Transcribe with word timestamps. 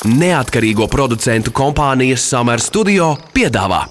Neatkarīgo 0.00 0.86
producentu 0.88 1.52
kompānijas 1.52 2.22
Summer 2.24 2.56
Studio 2.64 3.10
piedāvā 3.36 3.82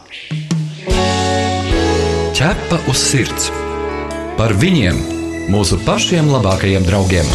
Ķepa 2.34 2.80
uz 2.90 2.98
sirds 2.98 3.52
par 4.40 4.56
viņiem, 4.58 4.98
mūsu 5.54 5.78
pašiem 5.86 6.32
labākajiem 6.34 6.88
draugiem. 6.88 7.30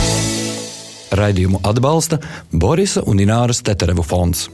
Raidījumu 1.15 1.63
atbalsta 1.63 2.19
Borisa 2.51 3.05
un 3.07 3.23
Ināras 3.23 3.63
Teterevu 3.63 4.03
fonds. 4.03 4.49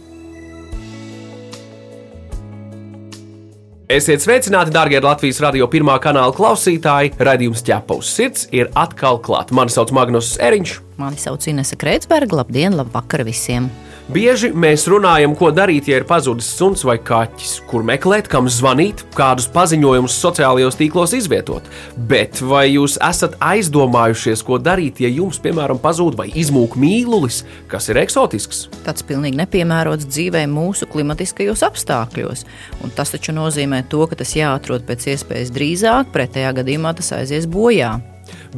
Esiet 3.89 4.21
sveicināti, 4.21 4.75
darbie 4.75 5.00
Latvijas 5.00 5.41
radio 5.41 5.64
pirmā 5.73 5.96
kanāla 5.96 6.37
klausītāji. 6.37 7.16
Radījums 7.16 7.64
ķepa 7.64 8.02
uz 8.02 8.12
sirds 8.12 8.50
ir 8.52 8.68
atkal 8.77 9.23
klāts. 9.25 9.57
Mani 9.57 9.73
sauc 9.73 9.96
Magnus 9.96 10.37
Eriņš. 10.37 10.80
Mani 11.00 11.16
sauc 11.16 11.48
Inese 11.48 11.80
Kreitsberga. 11.80 12.45
Labdien, 12.45 12.77
labvakar 12.77 13.25
visiem! 13.25 13.73
Bieži 14.11 14.48
mēs 14.50 14.88
runājam, 14.91 15.37
ko 15.38 15.52
darīt, 15.55 15.87
ja 15.87 16.00
ir 16.00 16.05
pazudis 16.09 16.48
suns 16.59 16.80
vai 16.82 16.96
kaķis, 16.98 17.60
kur 17.70 17.84
meklēt, 17.87 18.27
kam 18.32 18.48
zvanīt, 18.51 19.05
kādus 19.14 19.46
paziņojumus 19.55 20.16
sociālajos 20.18 20.78
tīklos 20.80 21.14
izvietot. 21.14 21.68
Bet 22.10 22.41
vai 22.42 22.65
jūs 22.73 22.96
esat 23.06 23.37
aizdomājušies, 23.38 24.42
ko 24.42 24.59
darīt, 24.59 24.98
ja 25.04 25.12
jums, 25.15 25.38
piemēram, 25.45 25.78
pazūd 25.78 26.18
vai 26.18 26.27
izmūk 26.42 26.74
mīlulis, 26.80 27.45
kas 27.70 27.87
ir 27.92 28.02
eksotisks? 28.02 28.65
Tas 28.82 29.06
pilnīgi 29.06 29.38
nepiemērots 29.45 30.10
dzīvē 30.10 30.42
mūsu 30.51 30.90
klimatiskajos 30.90 31.62
apstākļos. 31.70 32.46
Un 32.82 32.90
tas 32.98 33.15
taču 33.15 33.37
nozīmē 33.37 33.84
to, 33.92 34.09
ka 34.10 34.18
tas 34.24 34.34
jāatrod 34.34 34.90
pēc 34.90 35.06
iespējas 35.15 35.54
drīzāk, 35.54 36.10
pretējā 36.10 36.56
gadījumā 36.59 36.96
tas 36.98 37.15
aizies 37.20 37.46
bojā. 37.46 38.01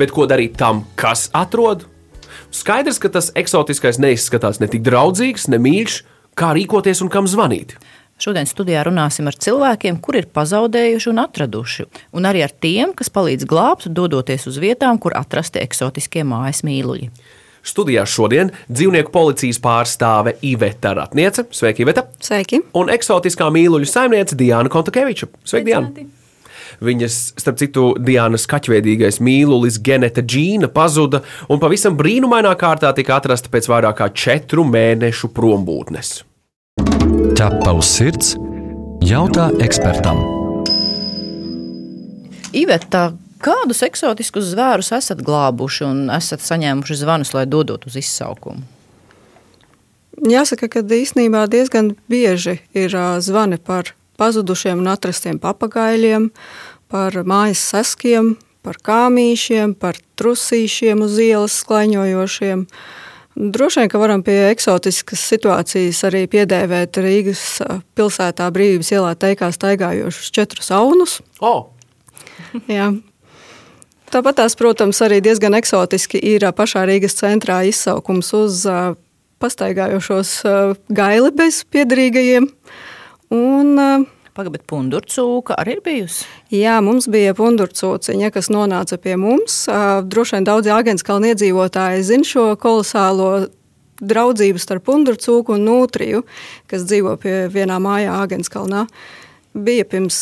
Bet 0.00 0.16
ko 0.16 0.24
darīt 0.24 0.56
tam, 0.56 0.86
kas 0.96 1.28
atrod? 1.36 1.91
Skaidrs, 2.52 2.98
ka 3.00 3.08
tas 3.08 3.30
eksotiskais 3.38 3.96
neizskatās 4.02 4.58
ne 4.60 4.68
tik 4.68 4.82
draudzīgs, 4.84 5.46
ne 5.48 5.56
mīļš, 5.62 5.94
kā 6.36 6.52
rīkoties 6.52 7.00
un 7.00 7.08
kam 7.12 7.28
zvanīt. 7.30 7.78
Šodien 8.20 8.46
studijā 8.46 8.84
runāsim 8.84 9.26
ar 9.26 9.38
cilvēkiem, 9.40 9.96
kuri 10.04 10.20
ir 10.22 10.28
pazaudējuši 10.36 11.08
un 11.10 11.22
atraduši, 11.24 11.86
un 12.12 12.28
arī 12.28 12.44
ar 12.44 12.52
tiem, 12.52 12.92
kas 12.94 13.08
palīdz 13.10 13.48
glābt, 13.48 13.88
dodoties 13.88 14.44
uz 14.52 14.60
vietām, 14.62 15.00
kur 15.00 15.16
atrasti 15.16 15.62
eksotiskie 15.64 16.26
mājas 16.28 16.60
mīluļi. 16.68 17.08
Studijā 17.64 18.04
šodien 18.04 18.52
dzīvnieku 18.68 19.14
policijas 19.14 19.58
pārstāve 19.62 20.36
Iveta 20.44 20.92
Ratniece. 20.98 21.48
Sveiki, 21.56 21.86
Iveta! 21.86 22.04
Sveiki! 22.20 22.60
Un 22.78 22.92
eksotiskā 22.92 23.48
mīluļu 23.54 23.88
saimniece 23.88 24.36
Diana 24.36 24.70
Kontakeviča. 24.70 25.32
Sveiki, 25.40 25.72
Diana! 25.72 26.10
Viņas, 26.80 27.18
starp 27.40 27.60
citu, 27.60 27.86
Dienas 28.00 28.46
kaķveidīgais 28.50 29.20
mīlulis 29.24 29.80
Geneta 29.84 30.24
Džīna 30.24 30.70
pazuda 30.72 31.22
un 31.52 31.60
pavisam 31.62 31.96
brīnumainā 31.98 32.54
kārtā 32.58 32.92
tika 32.96 33.18
atrasta 33.18 33.52
pēc 33.52 33.68
vairāk 33.72 34.00
kā 34.00 34.08
četru 34.14 34.64
mēnešu 34.68 35.32
prombūtnes. 35.36 36.22
Ķepa 37.36 37.74
uz 37.76 37.90
sirds 37.92 38.36
jautā 39.04 39.50
ekspertam. 39.62 40.20
Iveta, 42.52 43.10
kādus 43.42 43.82
eksotiskus 43.86 44.52
zvērus 44.52 44.92
esat 44.96 45.22
glābuši 45.24 45.84
un 45.88 46.04
esat 46.12 46.44
saņēmuši 46.44 47.00
zvanus, 47.00 47.32
lai 47.36 47.46
dodot 47.48 47.86
uz 47.88 47.96
izsaukumu? 48.00 48.62
Jāsaka, 50.28 50.68
ka 50.68 50.82
īstenībā 50.84 51.46
diezgan 51.50 51.94
bieži 52.12 52.60
ir 52.76 52.94
zvani 53.24 53.58
par 53.58 53.94
pazudušiem 54.22 54.78
un 54.78 54.94
atrastiem 54.94 55.42
papagaļiem, 55.42 56.30
par 56.92 57.18
mājas 57.26 57.66
saskiem, 57.72 58.36
par 58.62 58.78
kāmīšiem, 58.86 59.74
par 59.74 59.98
trusīšiem 60.18 61.02
uz 61.02 61.18
ielas 61.22 61.58
sklaiņojošiem. 61.62 62.66
Droši 63.32 63.80
vien, 63.80 63.88
ka 63.88 64.00
varam 64.00 64.22
pie 64.24 64.36
eksotiskas 64.50 65.22
situācijas 65.32 66.02
arī 66.04 66.26
piedēvēt 66.30 67.00
Rīgas 67.00 67.44
pilsētā 67.96 68.50
brīvības 68.52 68.92
ielā 68.92 69.14
teikā 69.16 69.48
staigājošus 69.56 70.28
četrus 70.36 70.68
aunus. 70.76 71.20
Oh. 71.40 71.72
Jā. 72.68 72.92
Tāpat 74.12 74.42
tās, 74.42 74.54
protams, 74.60 75.00
arī 75.00 75.22
diezgan 75.24 75.56
eksotiski 75.56 76.20
ir 76.34 76.44
pašā 76.52 76.84
Rīgas 76.84 77.16
centrā 77.16 77.62
izsaukums 77.64 78.28
uz 78.36 78.66
pastaigājošos 79.40 80.34
gaili 80.92 81.32
bez 81.34 81.62
piedarīgajiem. 81.72 82.50
Un, 83.32 84.06
Pagaidiet, 84.32 84.62
pundurcūka 84.64 85.58
arī 85.60 85.74
ir 85.76 85.80
bijusi? 85.84 86.24
Jā, 86.56 86.78
mums 86.84 87.04
bija 87.12 87.34
pundurcūciņa, 87.36 88.30
kas 88.32 88.48
nonāca 88.52 88.96
pie 88.96 89.18
mums. 89.20 89.66
Droši 90.08 90.38
vien 90.38 90.46
daudzi 90.48 90.72
Agenskalna 90.72 91.34
iedzīvotāji 91.34 92.06
zina 92.08 92.28
šo 92.28 92.46
kolosālo 92.60 93.32
draudzību 94.02 94.62
starp 94.62 94.86
pundurcūku 94.88 95.58
un 95.58 95.66
nūtriju, 95.68 96.22
kas 96.70 96.86
dzīvo 96.88 97.18
pie 97.20 97.36
vienā 97.52 97.76
mājā 97.82 98.16
Agenskalnā. 98.24 98.86
Bija 99.52 99.84
pirms 99.84 100.16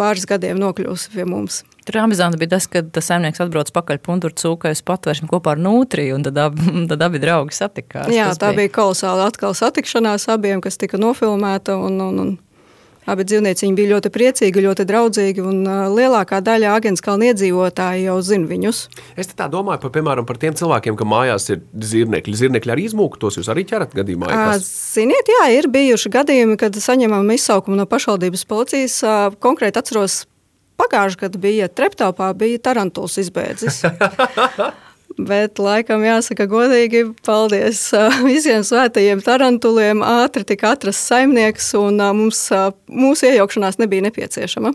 pāris 0.00 0.24
gadiem 0.24 0.56
nokļuvusi 0.60 1.12
pie 1.12 1.28
mums. 1.28 1.60
Amizanti 2.00 2.38
bija 2.40 2.54
tas, 2.54 2.68
ka 2.70 2.80
tas 2.86 3.08
saimnieks 3.10 3.42
atbrauc 3.42 3.68
pakaļ 3.74 3.98
pundurcūkai 4.04 4.72
uz 4.76 4.80
patvēršanu 4.86 5.28
kopā 5.28 5.56
ar 5.56 5.60
nūtriju, 5.60 6.16
un 6.16 6.24
tad 6.24 6.38
abi, 6.38 6.64
tad 6.90 7.02
abi 7.04 7.20
draugi 7.20 7.56
satikās. 7.56 8.08
Jā, 8.08 8.30
tas 8.30 8.40
tā 8.40 8.54
bija, 8.54 8.64
bija 8.64 8.76
kolosāla 8.78 9.26
atkal 9.28 9.56
satikšanās 9.58 10.30
abiem, 10.32 10.62
kas 10.64 10.80
tika 10.80 11.00
nofilmēta 11.00 11.76
un, 11.76 11.98
un, 12.04 12.22
un 12.24 12.30
Abi 13.08 13.24
dzīvnieci 13.24 13.70
bija 13.72 13.94
ļoti 13.94 14.10
priecīgi, 14.12 14.62
ļoti 14.66 14.84
draudzīgi, 14.88 15.44
un 15.44 15.62
lielākā 15.96 16.42
daļa 16.44 16.74
Agenskalna 16.76 17.30
iedzīvotāji 17.30 18.04
jau 18.04 18.16
zina 18.24 18.48
viņus. 18.50 18.80
Es 19.16 19.32
tā 19.32 19.48
domāju 19.50 19.80
par, 19.86 19.92
piemēram, 19.94 20.26
par 20.28 20.40
tiem 20.42 20.56
cilvēkiem, 20.58 20.98
kam 21.00 21.10
mājās 21.14 21.48
ir 21.54 21.62
zirnekļi. 21.72 22.36
Zirnekļi 22.42 22.74
arī 22.74 22.84
izmūka, 22.90 23.22
tos 23.22 23.40
jūs 23.40 23.48
arī 23.52 23.64
ķerat 23.70 23.96
gadījumā. 23.96 24.28
Kas... 24.28 24.68
Ziniet, 24.98 25.32
jā, 25.32 25.46
ir 25.56 25.70
bijuši 25.72 26.12
gadījumi, 26.12 26.58
kad 26.60 26.76
saņemam 26.76 27.32
izsaukumu 27.32 27.80
no 27.80 27.88
pašvaldības 27.88 28.44
policijas. 28.50 29.00
Konkrēti 29.40 29.80
atceros, 29.80 30.20
pagājušajā 30.80 31.24
gadā 31.24 31.40
bija 31.40 31.72
Treptaupā, 31.72 32.30
bija 32.36 32.60
tarantuls 32.68 33.16
izbēdzis. 33.24 33.82
Bet, 35.18 35.58
laikam, 35.58 36.04
jāsaka, 36.06 36.46
godīgi, 36.50 37.02
paldies 37.26 37.82
visiem 38.28 38.62
svētajiem 38.66 39.22
tarantuliem. 39.24 40.04
Ātri 40.06 40.46
tika 40.46 40.74
atrasts 40.76 41.08
saimnieks, 41.10 41.72
un 41.78 41.98
mums, 42.14 42.44
mūsu 42.86 43.26
iejaukšanās 43.32 43.80
nebija 43.82 44.06
nepieciešama. 44.06 44.72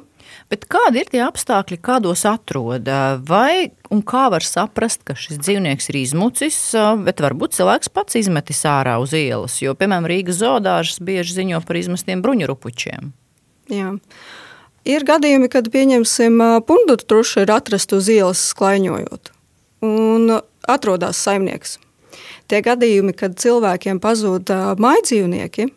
Bet 0.52 0.68
kādi 0.70 1.02
ir 1.02 1.10
tie 1.10 1.22
apstākļi, 1.26 1.80
kādos 1.82 2.26
atrod? 2.30 2.90
Vai 3.26 3.72
un 3.94 4.04
kā 4.06 4.28
var 4.34 4.46
saprast, 4.46 5.02
ka 5.08 5.16
šis 5.18 5.40
dzīvnieks 5.42 5.90
ir 5.90 6.00
izmucis, 6.04 6.58
bet 7.06 7.24
varbūt 7.24 7.56
cilvēks 7.58 7.90
pats 7.96 8.20
izmetis 8.20 8.62
ārā 8.70 8.98
uz 9.02 9.16
ielas? 9.18 9.58
Jo, 9.64 9.74
piemēram, 9.80 10.10
Rīgas 10.12 10.42
zoodārs 10.44 11.00
bieži 11.02 11.40
ziņo 11.40 11.64
par 11.66 11.80
izmestiem 11.80 12.22
bruņurupučiem. 12.26 13.14
Jā. 13.74 13.96
Ir 14.86 15.08
gadījumi, 15.08 15.50
kad, 15.50 15.72
pieņemsim, 15.74 16.38
pundurtruši 16.68 17.48
ir 17.48 17.56
atrasti 17.56 17.98
uz 17.98 18.12
ielas 18.14 18.44
sklaiņojot 18.52 19.35
un 19.86 20.38
atrodas 20.68 21.22
saimnieks. 21.22 21.80
Tie 22.50 22.62
gadījumi, 22.66 23.16
kad 23.18 23.38
cilvēkiem 23.42 24.00
pazūd 24.04 24.52
maidzīvnieki, 24.82 25.68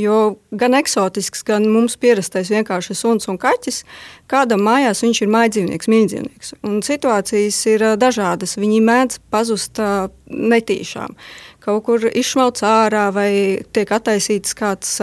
jo 0.00 0.18
gan 0.50 0.74
eksotisks, 0.74 1.44
gan 1.46 1.66
mums 1.70 1.96
pierastais 2.00 2.50
vienkārši 2.52 2.96
suns 2.98 3.28
un 3.30 3.38
kaķis, 3.40 3.82
kādam 4.30 4.64
mājās 4.66 5.04
viņš 5.04 5.22
ir 5.22 5.32
maidzīvnieks, 5.34 5.90
mīļdzīvnieks. 5.90 6.54
Un 6.66 6.80
situācijas 6.86 7.60
ir 7.70 7.86
dažādas. 8.00 8.56
Viņi 8.58 8.80
mēdz 8.84 9.20
pazust 9.30 9.80
netīšām. 10.30 11.14
Kaut 11.64 11.84
kur 11.86 12.08
izšmauts 12.10 12.64
ārā, 12.66 13.06
vai 13.14 13.30
tiek 13.72 13.92
attaisīts 13.94 14.56
kāds 14.58 14.98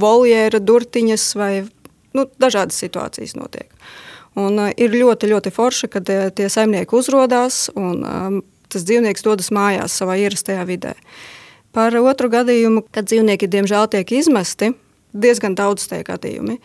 voljēra 0.00 0.62
durtiņas, 0.62 1.26
vai 1.36 1.52
nu, 2.16 2.28
dažādas 2.40 2.78
situācijas 2.84 3.36
notiek. 3.36 3.68
Un, 4.36 4.58
uh, 4.60 4.70
ir 4.76 4.92
ļoti, 4.92 5.30
ļoti 5.32 5.52
forši, 5.54 5.90
kad 5.92 6.12
uh, 6.12 6.28
tie 6.36 6.50
saimnieki 6.52 6.96
uzrādās 6.98 7.66
un 7.76 8.04
um, 8.04 8.42
tas 8.72 8.84
dzīvnieks 8.86 9.24
dodas 9.24 9.52
mājās 9.54 9.96
savā 9.96 10.18
ierastajā 10.20 10.66
vidē. 10.68 10.94
Par 11.76 11.96
otru 12.00 12.30
gadījumu, 12.32 12.86
kad 12.92 13.08
dzīvnieki 13.08 13.48
diemžēl 13.52 13.88
tiek 13.92 14.12
izmesti, 14.16 14.72
diezgan 15.16 15.56
daudz 15.56 15.88
tie 15.90 16.02
gadījumi. 16.06 16.58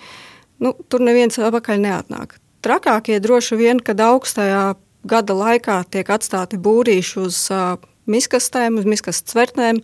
Nu, 0.62 0.74
tur 0.92 1.04
neviens 1.04 1.40
atpakaļ 1.40 1.81
neatnāk. 1.84 2.38
Trakākie 2.62 3.18
droši 3.24 3.57
vien, 3.60 3.80
kad 3.81 4.00
augstajā 4.04 4.75
gada 5.07 5.36
laikā 5.36 5.81
tiek 5.90 6.10
atstāti 6.13 6.60
būrīši 6.62 7.19
uz 7.22 7.40
uh, 7.54 7.80
miskastēm, 8.12 8.78
uz 8.80 8.88
miskastes 8.90 9.34
cvertnēm, 9.34 9.81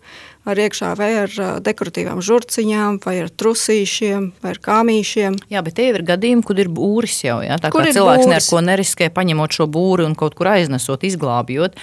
ar 0.47 0.61
iekšā 0.63 0.93
vai 0.99 1.09
ar 1.23 1.33
dekoratīvām 1.63 2.21
žurciņām, 2.23 2.99
vai 3.05 3.17
ar 3.25 3.31
trusīšiem, 3.31 4.29
vai 4.43 4.53
ar 4.55 4.61
kāmīšiem. 4.63 5.37
Jā, 5.51 5.63
bet 5.65 5.77
tie 5.79 5.89
ir 5.91 6.03
gadījumi, 6.07 6.45
kad 6.47 6.61
ir 6.63 6.71
būris 6.73 7.19
jau. 7.25 7.39
Jā, 7.45 7.59
tā 7.61 7.71
kur 7.73 7.85
kā 7.85 7.93
cilvēks 7.95 8.25
būris? 8.25 8.47
neko 8.47 8.61
neriskē, 8.67 9.09
paņemot 9.13 9.57
šo 9.59 9.67
būri 9.71 10.07
un 10.07 10.15
kaut 10.19 10.37
kur 10.37 10.51
aiznesot, 10.53 11.03
izglābjot. 11.07 11.77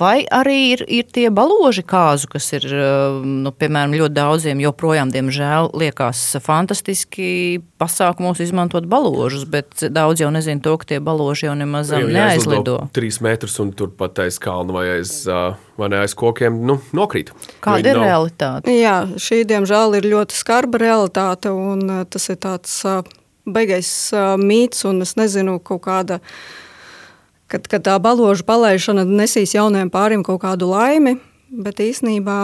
Vai 0.00 0.22
arī 0.26 0.58
ir, 0.74 0.84
ir 0.86 1.08
tie 1.08 1.28
baloži 1.34 1.84
kāzu, 1.86 2.30
kas 2.34 2.50
ir, 2.58 2.68
nu, 3.24 3.52
piemēram, 3.56 3.96
ļoti 4.00 4.16
daudziem 4.16 4.62
joprojām, 4.64 5.12
diemžēl, 5.14 5.72
liekas 5.80 6.22
fantastiski 6.44 7.60
pasākumos 7.80 8.42
izmantot 8.44 8.86
baložus, 8.90 9.46
bet 9.48 9.86
daudz 9.88 10.20
jau 10.20 10.30
nezina 10.34 10.60
to, 10.64 10.76
ka 10.80 10.92
tie 10.92 11.00
baloži 11.04 11.48
jau 11.48 11.56
nemaz 11.58 11.92
neaizlido. 11.94 12.76
Trīs 12.96 13.20
metrus 13.24 13.56
un 13.62 13.72
turpat 13.76 14.20
aiz 14.26 14.38
kalna 14.42 14.76
vai 14.76 14.86
aiz, 14.98 15.22
vai 15.80 15.90
ne, 15.92 16.02
aiz 16.04 16.14
kokiem 16.18 16.60
nu, 16.68 16.80
nokrīt. 16.96 17.32
Kāda 17.64 17.94
ir 17.94 18.02
realitāte. 18.10 18.74
Jā, 18.74 18.96
šī 19.20 19.42
diemžēl 19.48 19.98
ir 20.00 20.10
ļoti 20.12 20.36
skarba 20.36 20.82
realitāte, 20.82 21.52
un 21.54 22.04
tas 22.10 22.28
ir 22.32 22.40
tāds 22.42 22.74
beigais 23.48 23.90
mīts, 24.40 24.84
un 24.88 25.02
es 25.06 25.16
nezinu, 25.18 25.58
kaut 25.64 25.84
kāda, 25.86 26.20
kad, 27.50 27.66
kad 27.70 27.86
tā 27.86 27.98
baloža 28.02 28.46
palaišana 28.46 29.06
nesīs 29.08 29.54
jauniem 29.56 29.90
pāriem 29.92 30.24
kaut 30.26 30.42
kādu 30.44 30.70
laimi, 30.70 31.16
bet 31.50 31.82
īsnībā 31.82 32.42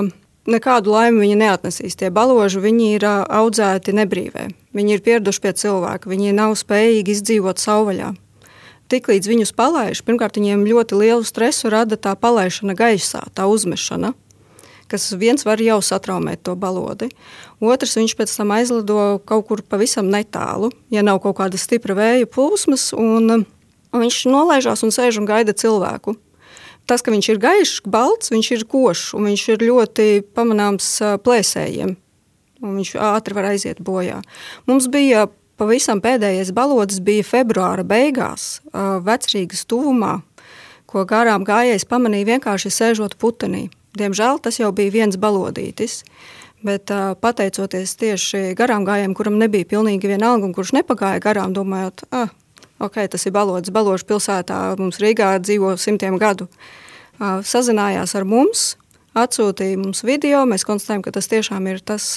nekādu 0.50 0.94
laimi 0.94 1.24
viņi 1.24 1.40
neatnesīs. 1.42 1.98
Tie 1.98 2.10
baloži 2.14 2.62
viņi 2.62 2.92
ir 2.96 3.06
audzēti 3.06 3.94
nebrīvē. 3.96 4.48
Viņi 4.76 4.96
ir 4.96 5.02
pieraduši 5.02 5.42
pie 5.42 5.52
cilvēka, 5.62 6.10
viņi 6.10 6.36
nav 6.36 6.54
spējīgi 6.58 7.16
izdzīvot 7.16 7.62
savvaļā. 7.62 8.12
Tiklīdz 8.86 9.26
viņus 9.26 9.50
palaiž, 9.58 10.04
pirmkārt, 10.06 10.36
viņiem 10.38 10.62
ļoti 10.68 10.98
lielu 11.00 11.26
stresu 11.26 11.72
rada 11.74 11.98
tā 11.98 12.12
palaišana 12.14 12.76
gaisā, 12.78 13.24
tā 13.34 13.48
uzmešana, 13.50 14.12
kas 14.90 15.08
viens 15.18 15.46
var 15.46 15.62
jau 15.62 15.78
satraumēt 15.82 16.44
to 16.46 16.54
balodi. 16.58 17.10
Otrs, 17.60 17.96
viņš 17.98 18.16
pēc 18.18 18.34
tam 18.36 18.52
aizlido 18.56 19.18
kaut 19.26 19.48
kur 19.48 19.62
pavisam 19.62 20.10
netālu, 20.12 20.70
ja 20.92 21.02
nav 21.06 21.22
kaut 21.24 21.38
kāda 21.40 21.58
stipra 21.60 21.96
vēja 21.96 22.28
plūsmas, 22.28 22.92
un 22.96 23.46
viņš 23.96 24.22
nolaižās 24.30 24.84
un 24.86 24.94
sēž 24.94 25.22
un 25.22 25.28
gaida 25.28 25.56
cilvēku 25.56 26.18
tas, 26.86 27.02
ka 27.02 27.12
viņš 27.12 27.28
ir 27.32 27.40
gaišs, 27.42 27.80
balts, 27.90 28.30
viņš 28.32 28.50
ir 28.54 28.64
košs 28.70 29.14
un 29.18 29.26
viņš 29.30 29.46
ir 29.54 29.64
ļoti 29.66 30.06
pamanāms 30.36 30.90
plēsējiem. 31.26 31.96
Viņš 32.62 32.94
ātri 33.02 33.36
var 33.36 33.50
aiziet 33.50 33.82
bojā. 33.84 34.22
Mums 34.70 34.88
bija 34.92 35.26
pavisam 35.60 36.00
pēdējais 36.04 36.54
balodis 36.56 37.02
bija 37.04 37.26
februāra 37.26 37.84
beigās, 37.86 38.60
vecrīgas 38.72 39.66
tuvumā, 39.68 40.20
ko 40.88 41.04
garām 41.08 41.44
gājējs 41.46 41.88
pamanīja 41.90 42.36
vienkārši 42.36 42.72
sēžot 42.72 43.18
putenī. 43.20 43.66
Diemžēl 43.96 44.40
tas 44.44 44.58
jau 44.60 44.72
bija 44.76 44.92
viens 44.92 45.16
balodītis. 45.20 46.02
Bet 46.66 46.90
pateicoties 47.20 47.92
tieši 48.00 48.56
garām 48.58 48.86
gājējiem, 48.86 49.14
kuram 49.14 49.36
nebija 49.38 49.68
pilnīgi 49.68 50.08
vienalga 50.08 50.48
un 50.48 50.54
kurš 50.56 50.72
nepagāja 50.74 51.20
garām, 51.22 51.52
domājot, 51.54 52.06
ah, 52.16 52.32
ok, 52.82 53.02
tas 53.12 53.26
ir 53.28 53.34
balodis, 53.36 53.72
Baložas 53.74 54.06
pilsētā, 54.08 54.58
mums 54.80 54.98
Rīgā 55.02 55.34
dzīvo 55.44 55.74
simtiem 55.80 56.16
gadu. 56.20 56.48
Sazinājās 57.20 58.16
ar 58.18 58.26
mums, 58.28 58.64
atsūtīja 59.16 59.78
mums 59.80 60.02
video, 60.04 60.42
mēs 60.48 60.66
konstatējam, 60.68 61.04
ka 61.04 61.14
tas 61.16 61.30
tiešām 61.32 61.68
ir 61.70 61.84
tas 61.84 62.08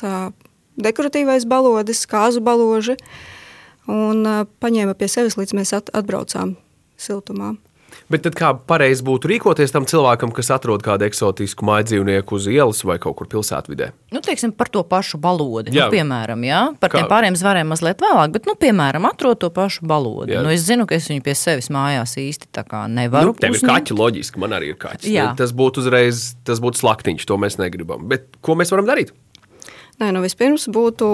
dekoratīvais 0.80 1.48
balodis, 1.48 2.06
kāzu 2.10 2.44
baloži, 2.44 2.96
un 3.92 4.24
paņēma 4.64 4.96
pie 4.96 5.12
sevis, 5.12 5.38
līdz 5.40 5.56
mēs 5.60 5.76
atbraucām 5.80 6.56
siltumā. 7.00 7.58
Bet 8.10 8.24
tad 8.26 8.36
kā 8.38 8.52
pareizi 8.58 9.04
būtu 9.06 9.30
rīkoties 9.30 9.74
tam 9.74 9.86
cilvēkam, 9.90 10.32
kas 10.36 10.50
atrod 10.56 10.82
kādu 10.86 11.06
eksotisku 11.06 11.66
māju 11.68 11.90
dzīvnieku 11.92 12.38
uz 12.38 12.48
ielas 12.50 12.82
vai 12.88 12.98
kaut 13.02 13.20
kur 13.20 13.30
pilsētvidē? 13.30 13.92
Nu, 14.16 14.22
teiksim, 14.26 14.54
par 14.58 14.72
to 14.74 14.82
pašu 14.88 15.20
balodi. 15.22 15.74
Jā. 15.76 15.88
Nu, 15.88 15.94
piemēram, 15.94 16.46
jā, 16.48 16.62
par 16.82 16.94
kā? 16.94 17.02
tiem 17.02 17.10
pāriem 17.12 17.38
zvariem 17.38 17.70
mazliet 17.70 18.02
vēlāk, 18.02 18.34
bet, 18.34 18.50
nu, 18.50 18.56
piemēram, 18.60 19.06
atrod 19.10 19.42
to 19.44 19.52
pašu 19.54 19.86
balodi. 19.90 20.34
Jā. 20.34 20.46
Nu, 20.46 20.54
es 20.54 20.66
zinu, 20.66 20.88
ka 20.90 20.98
es 20.98 21.10
viņu 21.12 21.26
pie 21.26 21.36
sevis 21.38 21.70
mājās 21.74 22.18
īsti 22.22 22.66
nevaru. 22.90 23.34
Nu, 23.34 23.38
tev 23.38 23.58
ir 23.58 23.66
kaķi, 23.70 23.98
loģiski, 23.98 24.42
man 24.42 24.58
arī 24.58 24.74
ir 24.74 24.80
kaķis. 24.82 25.10
Jā. 25.14 25.30
Tas 25.38 25.54
būtu 25.54 25.84
uzreiz, 25.84 26.32
tas 26.48 26.62
būtu 26.64 26.82
slaktiņš, 26.82 27.28
to 27.30 27.38
mēs 27.38 27.60
negribam. 27.62 28.08
Bet 28.10 28.32
ko 28.42 28.58
mēs 28.58 28.74
varam 28.74 28.90
darīt? 28.90 29.14
Nē, 30.00 30.10
nu, 30.16 30.24
vispirms 30.24 30.70
būtu 30.72 31.10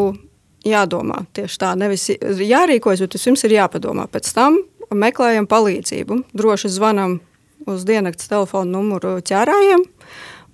jādomā 0.65 1.23
tieši 1.35 1.59
tā, 1.61 1.73
nevis 1.77 2.07
jārīkojas, 2.09 3.03
bet 3.05 3.17
vispirms 3.17 3.45
ir 3.47 3.55
jāpadomā. 3.59 4.07
Pēc 4.11 4.31
tam 4.35 4.59
meklējam 4.93 5.47
palīdzību. 5.49 6.21
Droši 6.35 6.71
zvanam 6.75 7.19
uz 7.69 7.85
diennakts 7.87 8.29
telefonu 8.29 8.77
numuru 8.77 9.17
ķērājiem. 9.25 9.85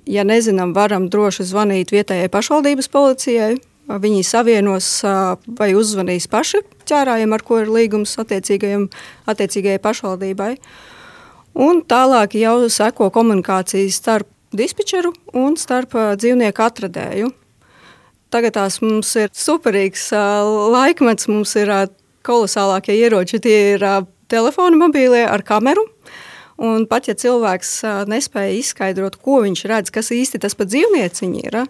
Ja 0.09 0.23
nezinām, 0.25 0.73
varam 0.73 1.09
droši 1.11 1.45
zvanīt 1.49 1.91
vietējai 1.93 2.31
pašvaldības 2.31 2.89
policijai. 2.91 3.55
Viņi 3.91 4.23
savienos 4.23 4.87
vai 5.57 5.71
uzzvanīs 5.75 6.29
paši 6.31 6.61
ķērājiem, 6.87 7.33
ar 7.33 7.43
ko 7.43 7.59
ir 7.61 7.71
līgums 7.73 8.13
attiecīgajai 8.21 9.81
pašvaldībai. 9.83 10.53
Un 11.59 11.81
tālāk 11.83 12.37
jau 12.39 12.69
seko 12.71 13.09
komunikācijas 13.11 13.97
starp 13.99 14.29
dispečeru 14.55 15.11
un 15.35 15.57
starp 15.59 15.95
dzīvnieku 16.19 16.63
atradēju. 16.63 17.31
Tagad 18.31 18.55
tās 18.55 18.79
mums 18.79 19.09
ir 19.19 19.31
superīgs 19.35 20.05
laikmets, 20.71 21.27
mums 21.27 21.51
ir 21.59 21.71
kolosālākie 22.23 22.95
ieroči. 22.95 23.41
Tie 23.43 23.57
ir 23.73 23.83
telefoni 24.31 24.79
mobīlie 24.79 25.25
ar 25.27 25.43
kameru. 25.47 25.85
Un 26.61 26.85
pat 26.89 27.07
ja 27.09 27.15
cilvēks 27.17 27.79
nespēja 28.11 28.57
izskaidrot, 28.59 29.17
ko 29.23 29.39
viņš 29.45 29.63
redz, 29.71 29.93
kas 29.93 30.11
īsti 30.13 30.41
tas 30.43 30.53
pa 30.57 30.67
dzīvnieciņi 30.69 31.47
ir, 31.47 31.63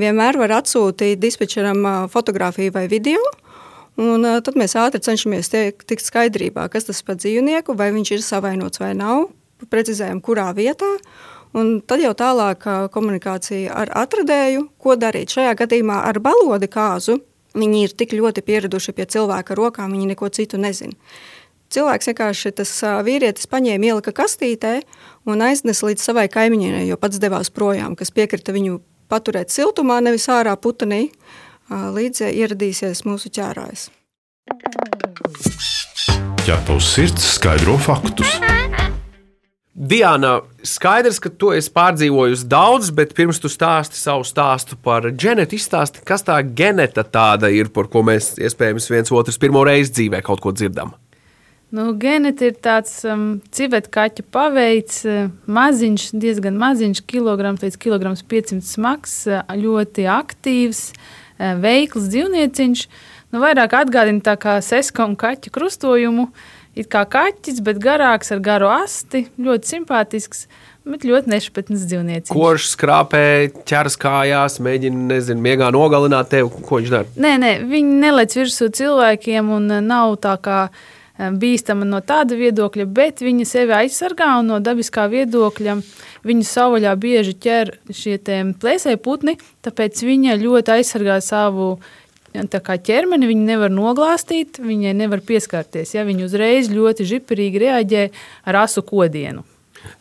vienmēr 0.00 0.36
var 0.40 0.58
atsūtīt 0.58 1.22
dispečeram 1.22 2.08
fotografiju 2.12 2.74
vai 2.74 2.84
video. 2.92 3.22
Un, 3.94 4.26
tad 4.42 4.56
mēs 4.58 4.74
ātri 4.74 5.00
cenšamies 5.06 5.52
tikt 5.54 6.02
skaidrībā, 6.02 6.66
kas 6.68 6.88
tas 6.88 7.00
par 7.06 7.16
dzīvnieku, 7.20 7.76
vai 7.78 7.92
viņš 7.94 8.16
ir 8.16 8.24
savainots 8.26 8.82
vai 8.82 8.90
nav, 8.98 9.28
precizējam, 9.70 10.20
kurā 10.24 10.48
vietā. 10.56 10.90
Un 11.54 11.78
tad 11.86 12.02
jau 12.02 12.10
tālāk 12.18 12.66
komunikācija 12.90 13.70
ar 13.84 13.92
atradēju, 14.02 14.66
ko 14.82 14.96
darīt. 14.98 15.36
Šajā 15.36 15.54
gadījumā 15.62 16.00
ar 16.08 16.18
balodi 16.18 16.66
kāzu 16.66 17.20
viņi 17.54 17.84
ir 17.86 17.94
tik 17.94 18.16
ļoti 18.18 18.42
pieraduši 18.42 18.94
pie 18.96 19.06
cilvēka 19.14 19.54
rokām, 19.54 19.94
viņi 19.94 20.10
neko 20.10 20.30
citu 20.34 20.58
nezina. 20.58 20.98
Cilvēks 21.72 22.10
vienkārši 22.10 22.52
tas 22.60 22.72
vīrietis 23.06 23.48
paņēma, 23.50 23.88
ielika 23.90 24.12
kastītē 24.14 24.76
un 25.30 25.42
aiznesa 25.42 25.88
līdz 25.88 26.04
savai 26.04 26.28
kaimiņienei, 26.32 26.86
jo 26.88 26.98
pats 27.00 27.22
devās 27.22 27.50
projām, 27.50 27.96
kas 27.98 28.12
piekrita 28.14 28.54
viņu 28.54 28.78
paturēt 29.10 29.52
siltumā, 29.54 30.00
nevis 30.04 30.28
ārā 30.32 30.54
putenī, 30.60 31.08
līdz 31.70 32.28
ieradīsies 32.30 33.04
mūsu 33.08 33.32
ķērājs. 33.34 33.88
Tavs 36.44 36.86
sirds 36.94 37.24
skaidro 37.36 37.76
faktus. 37.80 38.38
Diana, 39.74 40.36
skaidrs, 40.62 41.16
ka 41.18 41.32
tu 41.34 41.50
esi 41.56 41.72
pārdzīvojusi 41.74 42.46
daudz, 42.46 42.92
bet 42.94 43.10
pirms 43.16 43.40
tu 43.42 43.50
stāsti 43.50 43.98
savu 43.98 44.22
stāstu 44.24 44.78
par 44.80 45.08
ģenētu, 45.10 45.58
izstāsti, 45.58 46.04
kas 46.06 46.22
tā 46.24 46.36
geneta 46.46 47.02
tāda 47.02 47.50
ir, 47.50 47.72
par 47.74 47.90
ko 47.90 48.04
mēs 48.06 48.36
iespējams 48.38 48.86
viens 48.92 49.10
otrs 49.12 49.40
pirmo 49.42 49.64
reizi 49.66 49.92
dzīvē 49.98 50.22
kaut 50.24 50.44
ko 50.44 50.54
dzirdam. 50.54 50.94
Nu, 51.74 51.88
Genets 51.98 52.44
ir 52.44 52.54
tāds 52.62 53.00
um, 53.08 53.40
civetkaķu 53.54 54.22
paveids, 54.30 55.00
uh, 55.08 55.32
maziņš, 55.50 56.12
diezgan 56.22 56.54
maziņš, 56.60 57.00
kilograms 57.10 57.64
līdz 57.64 57.78
kilograms 57.82 58.22
500 58.30 58.62
smags, 58.68 59.16
uh, 59.26 59.42
ļoti 59.58 60.04
aktīvs, 60.06 60.84
uh, 60.92 61.56
veikls 61.64 62.06
dzīvnieciņš. 62.12 62.84
Nu, 63.34 63.42
vairāk 63.42 63.74
atgādina 63.80 64.22
tā 64.22 64.36
kā 64.38 64.60
seska 64.62 65.08
un 65.08 65.18
kaķa 65.18 65.50
krustojumu. 65.54 66.28
It 66.78 66.90
kā 66.90 67.02
kaķis, 67.10 67.58
bet 67.62 67.82
garāks 67.82 68.30
ar 68.34 68.40
garu 68.42 68.70
asti, 68.70 69.26
ļoti 69.38 69.74
simpātisks. 69.74 70.46
Bet 70.86 71.02
ļoti 71.08 71.30
nešpatns 71.32 71.86
dzīvnieks. 71.88 72.30
Kurš 72.34 72.74
skrāpē, 72.74 73.26
ķeras 73.66 73.94
kājās, 73.98 74.60
mēģina, 74.62 75.06
nezinu, 75.14 75.42
miegā 75.42 75.70
nogalināt 75.74 76.28
tevi? 76.34 76.50
Ko 76.66 76.78
viņš 76.78 76.90
dara? 76.92 77.14
Nē, 77.18 77.38
nē, 77.40 77.54
viņi 77.70 78.02
nelec 78.02 78.36
virsū 78.36 78.68
cilvēkiem 78.78 79.48
un 79.56 79.80
nav 79.86 80.18
tā 80.22 80.34
kā 80.44 80.58
bīstama 81.18 81.86
no 81.86 82.00
tāda 82.02 82.36
viedokļa, 82.38 82.86
bet 82.90 83.22
viņa 83.22 83.46
sevi 83.46 83.74
aizsargā 83.76 84.32
un 84.40 84.50
no 84.50 84.58
dabiskā 84.62 85.06
viedokļa 85.12 85.76
viņu 86.26 86.46
savvaļā 86.48 86.94
bieži 86.98 87.34
ķer 87.38 87.74
šie 87.94 88.18
plēsēji 88.60 89.00
putni, 89.02 89.36
tāpēc 89.62 90.02
viņa 90.02 90.38
ļoti 90.42 90.74
aizsargā 90.78 91.20
savu 91.22 91.76
ķermeni, 92.34 93.28
viņa 93.30 93.44
nevar 93.46 93.70
noglāstīt, 93.70 94.58
viņai 94.58 94.94
nevar 94.98 95.22
pieskarties. 95.22 95.94
Ja? 95.94 96.02
Viņa 96.02 96.26
uzreiz 96.26 96.70
ļoti 96.72 97.06
žiperīgi 97.06 97.62
reaģē 97.62 98.08
ar 98.50 98.64
asu 98.64 98.82
kodienu. 98.82 99.44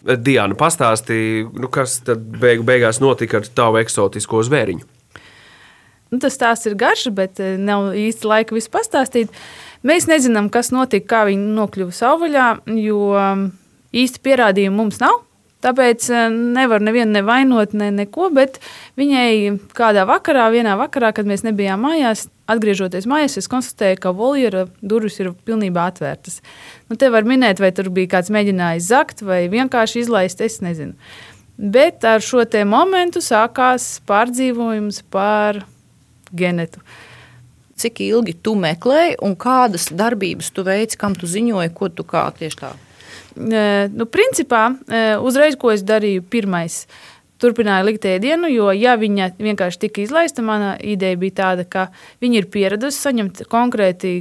Diana, 0.02 0.56
pastāstīja, 0.56 1.52
nu 1.60 1.70
kas 1.70 2.00
tad 2.08 2.24
beigu, 2.24 2.64
beigās 2.66 3.02
notika 3.04 3.42
ar 3.42 3.46
tavu 3.54 3.82
eksotisko 3.84 4.42
zvēriņu? 4.48 4.90
Nu, 6.14 6.20
tas 6.22 6.38
tās 6.38 6.64
ir 6.70 6.78
garš, 6.78 7.08
bet 7.14 7.42
nav 7.60 7.92
īsti 7.98 8.30
laika 8.30 8.56
visu 8.56 8.70
pastāstīt. 8.74 9.30
Uh, 9.34 9.73
Mēs 9.84 10.08
nezinām, 10.08 10.48
kas 10.52 10.72
notika, 10.72 11.10
kā 11.12 11.22
viņi 11.28 11.54
nokļuva 11.58 11.94
savvaļā, 11.96 12.48
jo 12.80 13.00
um, 13.20 13.48
īsti 13.92 14.22
pierādījumu 14.24 14.80
mums 14.80 15.02
nav. 15.02 15.26
Tāpēc 15.64 16.08
uh, 16.12 16.30
nevar 16.32 16.84
nevienu 16.84 17.18
nevainot, 17.18 17.76
ne 17.76 17.90
neko, 17.92 18.30
bet 18.36 18.62
viņai 19.00 19.58
kādā 19.76 20.08
vakarā, 20.08 20.48
vienā 20.56 20.78
vakarā, 20.80 21.12
kad 21.16 21.28
mēs 21.28 21.44
nebijām 21.44 21.84
mājās, 21.84 22.30
atgriežoties 22.52 23.08
mājās, 23.12 23.38
es 23.40 23.52
konstatēju, 23.52 24.00
ka 24.04 24.16
voljera 24.16 24.66
durvis 24.80 25.20
ir 25.20 25.34
pilnībā 25.48 25.90
atvērtas. 25.92 26.40
Nu, 26.88 27.00
te 27.00 27.12
var 27.12 27.28
minēt, 27.28 27.60
vai 27.64 27.76
tur 27.76 27.92
bija 27.92 28.16
kāds 28.18 28.32
mēģinājis 28.32 28.92
zakt 28.92 29.24
vai 29.28 29.46
vienkārši 29.52 30.06
izlaist, 30.06 30.44
es 30.44 30.62
nezinu. 30.64 30.96
Bet 31.60 32.08
ar 32.08 32.24
šo 32.24 32.44
momentu 32.66 33.20
sākās 33.24 33.98
pārdzīvojums 34.08 35.04
par 35.12 35.66
genetu. 36.32 36.80
Uh, 36.80 37.03
cik 37.80 38.02
ilgi 38.06 38.36
tu 38.44 38.56
meklēji 38.60 39.18
un 39.26 39.36
kādas 39.40 39.90
darbības 39.94 40.52
tu 40.54 40.66
veici, 40.68 41.00
kam 41.00 41.16
tu 41.18 41.30
ziņoji, 41.30 41.74
ko 41.76 41.90
tu 41.90 42.06
kā 42.08 42.28
tieši 42.38 42.60
tā? 42.60 42.74
Nu, 43.34 44.06
principā, 44.06 44.68
uzreiz, 45.26 45.58
ko 45.58 45.74
es 45.74 45.86
darīju, 45.86 46.26
pirmais. 46.30 46.86
turpināja 47.44 47.84
likt 47.84 48.06
ēdienu, 48.08 48.48
jo, 48.48 48.70
ja 48.72 48.94
viņa 48.96 49.34
vienkārši 49.42 49.80
tika 49.82 50.04
izlaista, 50.04 50.44
mana 50.46 50.78
ideja 50.80 51.18
bija 51.20 51.36
tāda, 51.42 51.66
ka 51.68 51.90
viņa 52.24 52.40
ir 52.40 52.48
pieradusi 52.54 53.02
saņemt 53.04 53.44
konkrēti 53.52 54.14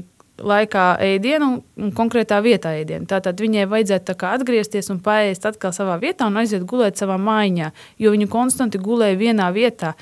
laikā 0.43 0.87
ēdienu 1.07 1.51
un 1.79 1.93
konkrētā 1.95 2.41
vietā 2.43 2.73
ēdienu. 2.81 3.07
Tātad 3.07 3.39
viņai 3.39 3.69
vajadzētu 3.71 4.17
tā 4.17 4.33
atgriezties 4.33 4.91
un 4.91 4.99
paēst 5.05 5.47
atkal 5.47 5.75
savā 5.77 5.99
vietā 6.03 6.27
un 6.27 6.41
aiziet 6.41 6.65
gulēt 6.67 6.99
savā 6.99 7.19
mājā, 7.21 7.71
jo 8.01 8.15
viņa 8.15 8.29
konstanti 8.33 8.81
gulēja 8.83 9.21
vienā 9.21 9.53
vietā, 9.55 9.93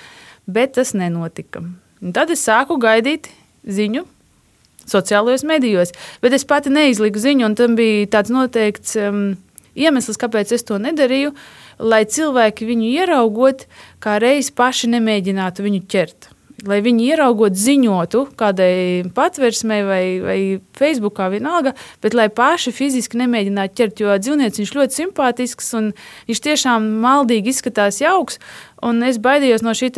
bet 0.47 0.79
tas 0.79 0.95
nenotika. 0.97 1.65
Un 2.01 2.17
tad 2.17 2.33
es 2.33 2.47
sāku 2.47 2.79
gaidīt 2.81 3.29
ziņu 3.67 4.07
sociālajos 4.91 5.45
medijos, 5.47 5.93
bet 6.23 6.35
es 6.35 6.47
pati 6.49 6.73
neizliku 6.73 7.21
ziņu, 7.21 7.47
un 7.47 7.55
tam 7.59 7.77
bija 7.79 8.09
tāds 8.17 8.33
noteikts 8.35 8.97
um, 8.99 9.23
iemesls, 9.79 10.19
kāpēc 10.19 10.55
es 10.57 10.67
to 10.67 10.81
nedarīju, 10.83 11.35
lai 11.79 12.03
cilvēki 12.09 12.67
viņu 12.67 12.91
ieraugot, 12.91 13.69
kā 14.03 14.19
reiz 14.23 14.51
paši 14.51 14.91
nemēģinātu 14.97 15.67
viņu 15.69 15.87
ķert 15.91 16.33
lai 16.69 16.81
viņi 16.85 17.09
ieraugot, 17.13 17.57
ziņotu 17.57 18.25
kādai 18.39 19.09
patversmei 19.17 19.81
vai, 19.87 20.05
vai 20.25 20.39
Facebookā, 20.77 21.29
vienalga, 21.33 21.75
bet 22.03 22.17
lai 22.17 22.29
paši 22.33 22.73
fiziski 22.75 23.21
nemēģinātu 23.21 23.77
ķert, 23.81 24.03
jo 24.05 24.17
dzīvnieks 24.21 24.63
viņš 24.63 24.73
ļoti 24.77 24.99
simpātisks 25.01 25.71
un 25.79 25.93
viņš 26.31 26.43
tiešām 26.47 26.89
maldīgi 27.05 27.55
izskatās 27.55 28.01
jauks. 28.03 28.41
Un 28.87 29.03
es 29.05 29.21
baidījos 29.21 29.65
no 29.65 29.75
šī 29.77 29.93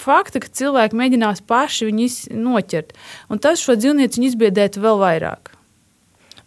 fakta, 0.00 0.40
ka 0.40 0.48
cilvēki 0.60 0.96
mēģinās 0.96 1.44
paši 1.48 1.90
viņu 1.90 2.08
noķert. 2.40 2.96
Un 3.28 3.40
tas 3.42 3.60
šo 3.60 3.76
dzīvnieku 3.76 4.24
izbiedētu 4.30 4.80
vēl 4.84 5.00
vairāk. 5.02 5.52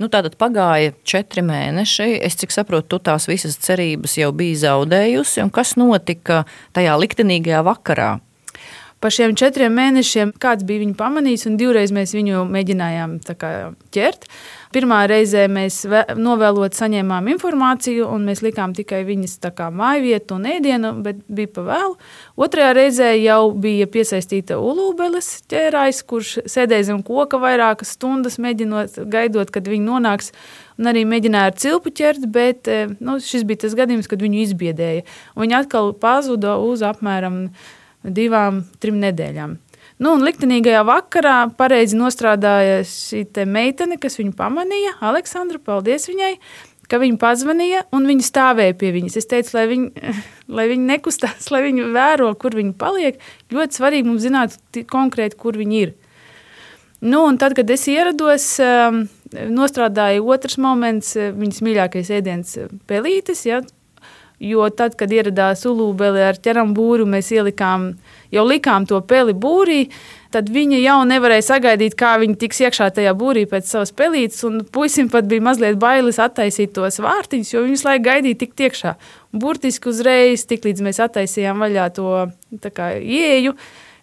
Nu, 0.02 0.08
tātad 0.10 0.34
pagāja 0.42 0.96
četri 1.06 1.44
mēneši. 1.46 2.16
Es 2.26 2.40
cik 2.42 2.50
saprotu, 2.56 2.96
tu 2.96 3.00
tās 3.06 3.28
visas 3.30 3.60
cerības 3.62 4.18
jau 4.18 4.32
biji 4.34 4.58
zaudējusi. 4.64 5.46
Kas 5.54 5.76
notika 5.78 6.42
tajā 6.74 6.96
liktenīgajā 7.04 7.62
vakarā? 7.68 8.16
Pa 9.02 9.10
šiem 9.14 9.36
četriem 9.38 9.74
mēnešiem 9.74 10.34
kāds 10.42 10.66
bija 10.68 10.84
viņu 10.84 10.96
pamanījis, 11.00 11.48
un 11.50 11.60
divreiz 11.60 11.94
mēs 11.96 12.14
viņu 12.16 12.46
mēģinājām 12.54 13.16
kā, 13.40 13.52
ķert. 13.94 14.28
Pirmā 14.72 15.02
reizē 15.10 15.48
mēs 15.52 15.82
novēlot 16.16 16.78
saņēmām 16.78 17.26
informāciju, 17.34 18.06
un 18.08 18.30
mēs 18.30 18.40
likām 18.46 18.72
tikai 18.78 19.02
viņas 19.08 19.40
māju 19.76 20.06
vietu 20.06 20.38
un 20.38 20.46
ēdienu, 20.48 20.94
bet 21.04 21.20
bija 21.28 21.52
pa 21.52 21.66
vēlu. 21.68 21.98
Otrajā 22.40 22.70
reizē 22.78 23.10
jau 23.20 23.52
bija 23.52 23.90
piesaistīta 23.92 24.62
ulūbeles 24.62 25.42
ķērājs, 25.52 26.04
kurš 26.08 26.38
sēdēja 26.48 26.92
zem 26.94 27.02
koka 27.04 27.42
vairākas 27.42 27.98
stundas, 27.98 28.40
mēģinot, 28.40 29.02
gaidot, 29.12 29.52
kad 29.52 29.68
viņi 29.68 29.84
nonāks. 29.90 30.32
Un 30.80 30.88
arī 30.90 31.04
mēģināja 31.06 31.52
ar 31.52 31.60
cilpu 31.60 31.92
ķert, 31.94 32.24
bet 32.32 32.72
eh, 32.72 32.88
nu, 33.04 33.20
šis 33.22 33.44
bija 33.46 33.66
tas 33.66 33.76
gadījums, 33.78 34.08
kad 34.10 34.24
viņu 34.24 34.40
izbiedēja. 34.46 35.04
Viņa 35.38 35.66
atkal 35.66 35.92
pazuda 36.00 36.56
uz 36.64 36.82
apmēram 36.86 37.44
divām, 38.04 38.64
trim 38.82 39.00
nedēļām. 39.02 39.58
Nu, 40.02 40.16
un 40.16 40.26
liktenīgajā 40.26 40.82
vakarā 40.88 41.36
pareizi 41.58 41.98
nostrādāja 41.98 42.82
šī 42.88 43.26
meitene, 43.46 44.00
kas 44.02 44.18
viņu 44.18 44.34
pamanīja. 44.38 44.96
Aleksandra, 45.06 45.62
paldies 45.62 46.08
viņai, 46.10 46.32
ka 46.90 47.00
viņa 47.02 47.20
pazvanīja 47.22 47.84
un 47.96 48.08
viņa 48.10 48.26
stāvēja 48.26 48.78
pie 48.82 48.92
viņas. 48.98 49.18
Es 49.22 49.30
teicu, 49.30 49.54
lai 49.60 49.68
viņi, 49.70 50.14
lai 50.58 50.68
viņi 50.72 50.88
nekustās, 50.90 51.52
lai 51.54 51.64
viņi 51.68 51.92
vēro, 51.94 52.32
kur 52.42 52.58
viņi 52.58 52.74
paliek. 52.82 53.20
Ļoti 53.54 53.78
svarīgi 53.78 54.10
mums 54.10 54.26
zināt 54.26 54.58
konkrēti, 54.90 55.38
kur 55.40 55.60
viņi 55.60 55.84
ir. 55.86 55.94
Nu, 57.02 57.24
un 57.26 57.38
tad, 57.42 57.56
kad 57.58 57.70
es 57.74 57.88
ierados, 57.90 58.46
um, 58.62 59.04
nostrādāja 59.50 60.22
otrs 60.22 60.60
moments, 60.62 61.16
viņas 61.18 61.62
mīļākais 61.66 62.12
ēdiens 62.14 62.58
pelītes. 62.90 63.46
Ja, 63.48 63.62
Jo 64.42 64.72
tad, 64.74 64.96
kad 64.98 65.12
ieradās 65.14 65.62
Ulūbeli 65.70 66.24
ar 66.26 66.40
ķerambūru, 66.42 67.06
mēs 67.06 67.28
ielikām, 67.36 67.92
jau 68.34 68.46
likām 68.48 68.88
to 68.90 68.98
peli 69.06 69.36
būrī. 69.38 69.84
Tad 70.34 70.48
viņa 70.50 70.80
jau 70.82 70.96
nevarēja 71.06 71.44
sagaidīt, 71.46 71.94
kā 72.00 72.16
viņa 72.18 72.40
tiks 72.42 72.64
iekšā 72.64 72.88
tajā 72.96 73.12
būrī 73.20 73.44
pēc 73.52 73.70
savas 73.70 73.92
pelītes. 73.94 74.42
Puisim 74.74 75.12
pat 75.14 75.28
bija 75.30 75.46
mazliet 75.46 75.78
bailes 75.78 76.18
attaisīt 76.24 76.74
tos 76.74 76.98
vārtiņus, 77.04 77.54
jo 77.54 77.62
viņš 77.68 77.86
laiku 77.86 78.08
gaidīja 78.08 78.42
tik 78.42 78.58
tiekšā. 78.58 78.96
Un 79.30 79.44
burtiski 79.44 79.92
uzreiz, 79.92 80.48
tiklīdz 80.50 80.82
mēs 80.88 81.04
attaisījām 81.06 81.62
vaļā 81.62 81.88
to 82.00 82.26
kā, 82.74 82.96
ieeju, 82.98 83.54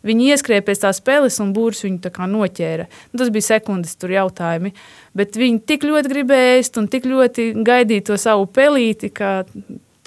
Viņi 0.06 0.28
ieskrēja 0.30 0.62
pēc 0.62 0.84
tās 0.84 1.00
spēles, 1.00 1.40
un 1.42 1.50
būrs 1.56 1.82
viņu 1.82 2.12
noķēra. 2.30 2.86
Nu, 3.10 3.18
tas 3.18 3.32
bija 3.34 3.48
sekundes 3.48 3.96
jautājumi. 3.98 4.70
Bet 5.18 5.34
viņi 5.34 5.58
tik 5.66 5.82
ļoti 5.82 6.12
gribēja 6.12 6.60
ēst 6.60 6.78
un 6.78 6.86
tik 6.86 7.04
ļoti 7.10 7.50
gaidīja 7.66 8.06
to 8.06 8.16
savu 8.16 8.46
pelīti, 8.46 9.10
ka 9.10 9.42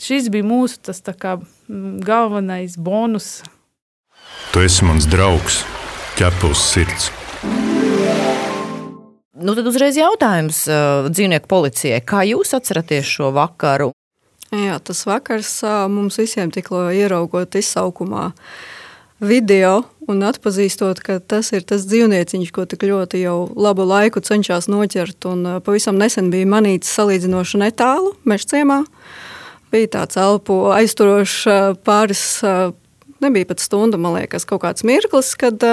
šis 0.01 0.29
bija 0.33 0.45
mūsu 0.47 0.81
tas, 0.87 1.01
kā, 1.19 1.37
galvenais 2.05 2.77
bonus. 2.77 3.41
Tu 4.51 4.63
esi 4.65 4.85
mans 4.87 5.07
draugs, 5.09 5.61
ķepus 6.19 6.65
sirds. 6.73 7.11
Nu, 9.41 9.55
tad 9.57 9.65
uzreiz 9.65 9.97
jautājums 9.97 10.65
uh, 10.69 11.07
dzīvnieku 11.09 11.49
policijai. 11.49 12.01
Kā 12.05 12.21
jūs 12.27 12.53
atceraties 12.53 13.07
šo 13.09 13.31
vakaru? 13.33 13.89
Jā, 14.51 14.77
tas 14.83 15.05
vakars 15.07 15.55
uh, 15.65 15.87
mums 15.89 16.19
visiem 16.21 16.51
tikko 16.53 16.89
ieraugot 16.93 17.55
izsaukumā 17.57 18.31
video 19.21 19.83
un 20.09 20.21
atpazīstot, 20.25 20.99
ka 21.05 21.19
tas 21.21 21.53
ir 21.55 21.65
tas 21.65 21.85
dzīvnieciņš, 21.89 22.51
ko 22.53 22.65
tik 22.69 22.85
ļoti 22.89 23.21
jau 23.23 23.37
labu 23.55 23.85
laiku 23.87 24.21
cenšas 24.25 24.69
noķert. 24.69 25.29
Un, 25.31 25.43
uh, 25.55 25.59
pavisam 25.63 25.97
nesen 25.97 26.29
bija 26.33 26.49
manīts 26.51 26.93
salīdzinoši 26.99 27.63
netālu 27.63 28.13
mežciemā. 28.27 28.81
Uh, 28.85 29.30
bija 29.71 29.89
tāds 29.97 30.19
elpu 30.19 30.57
aizturošs 30.75 31.79
pāris, 31.87 32.25
nebija 33.23 33.49
pat 33.49 33.63
stunda, 33.63 33.99
man 34.01 34.19
liekas, 34.19 34.45
kaut 34.49 34.63
kāds 34.65 34.85
mirklis, 34.87 35.33
kad 35.39 35.63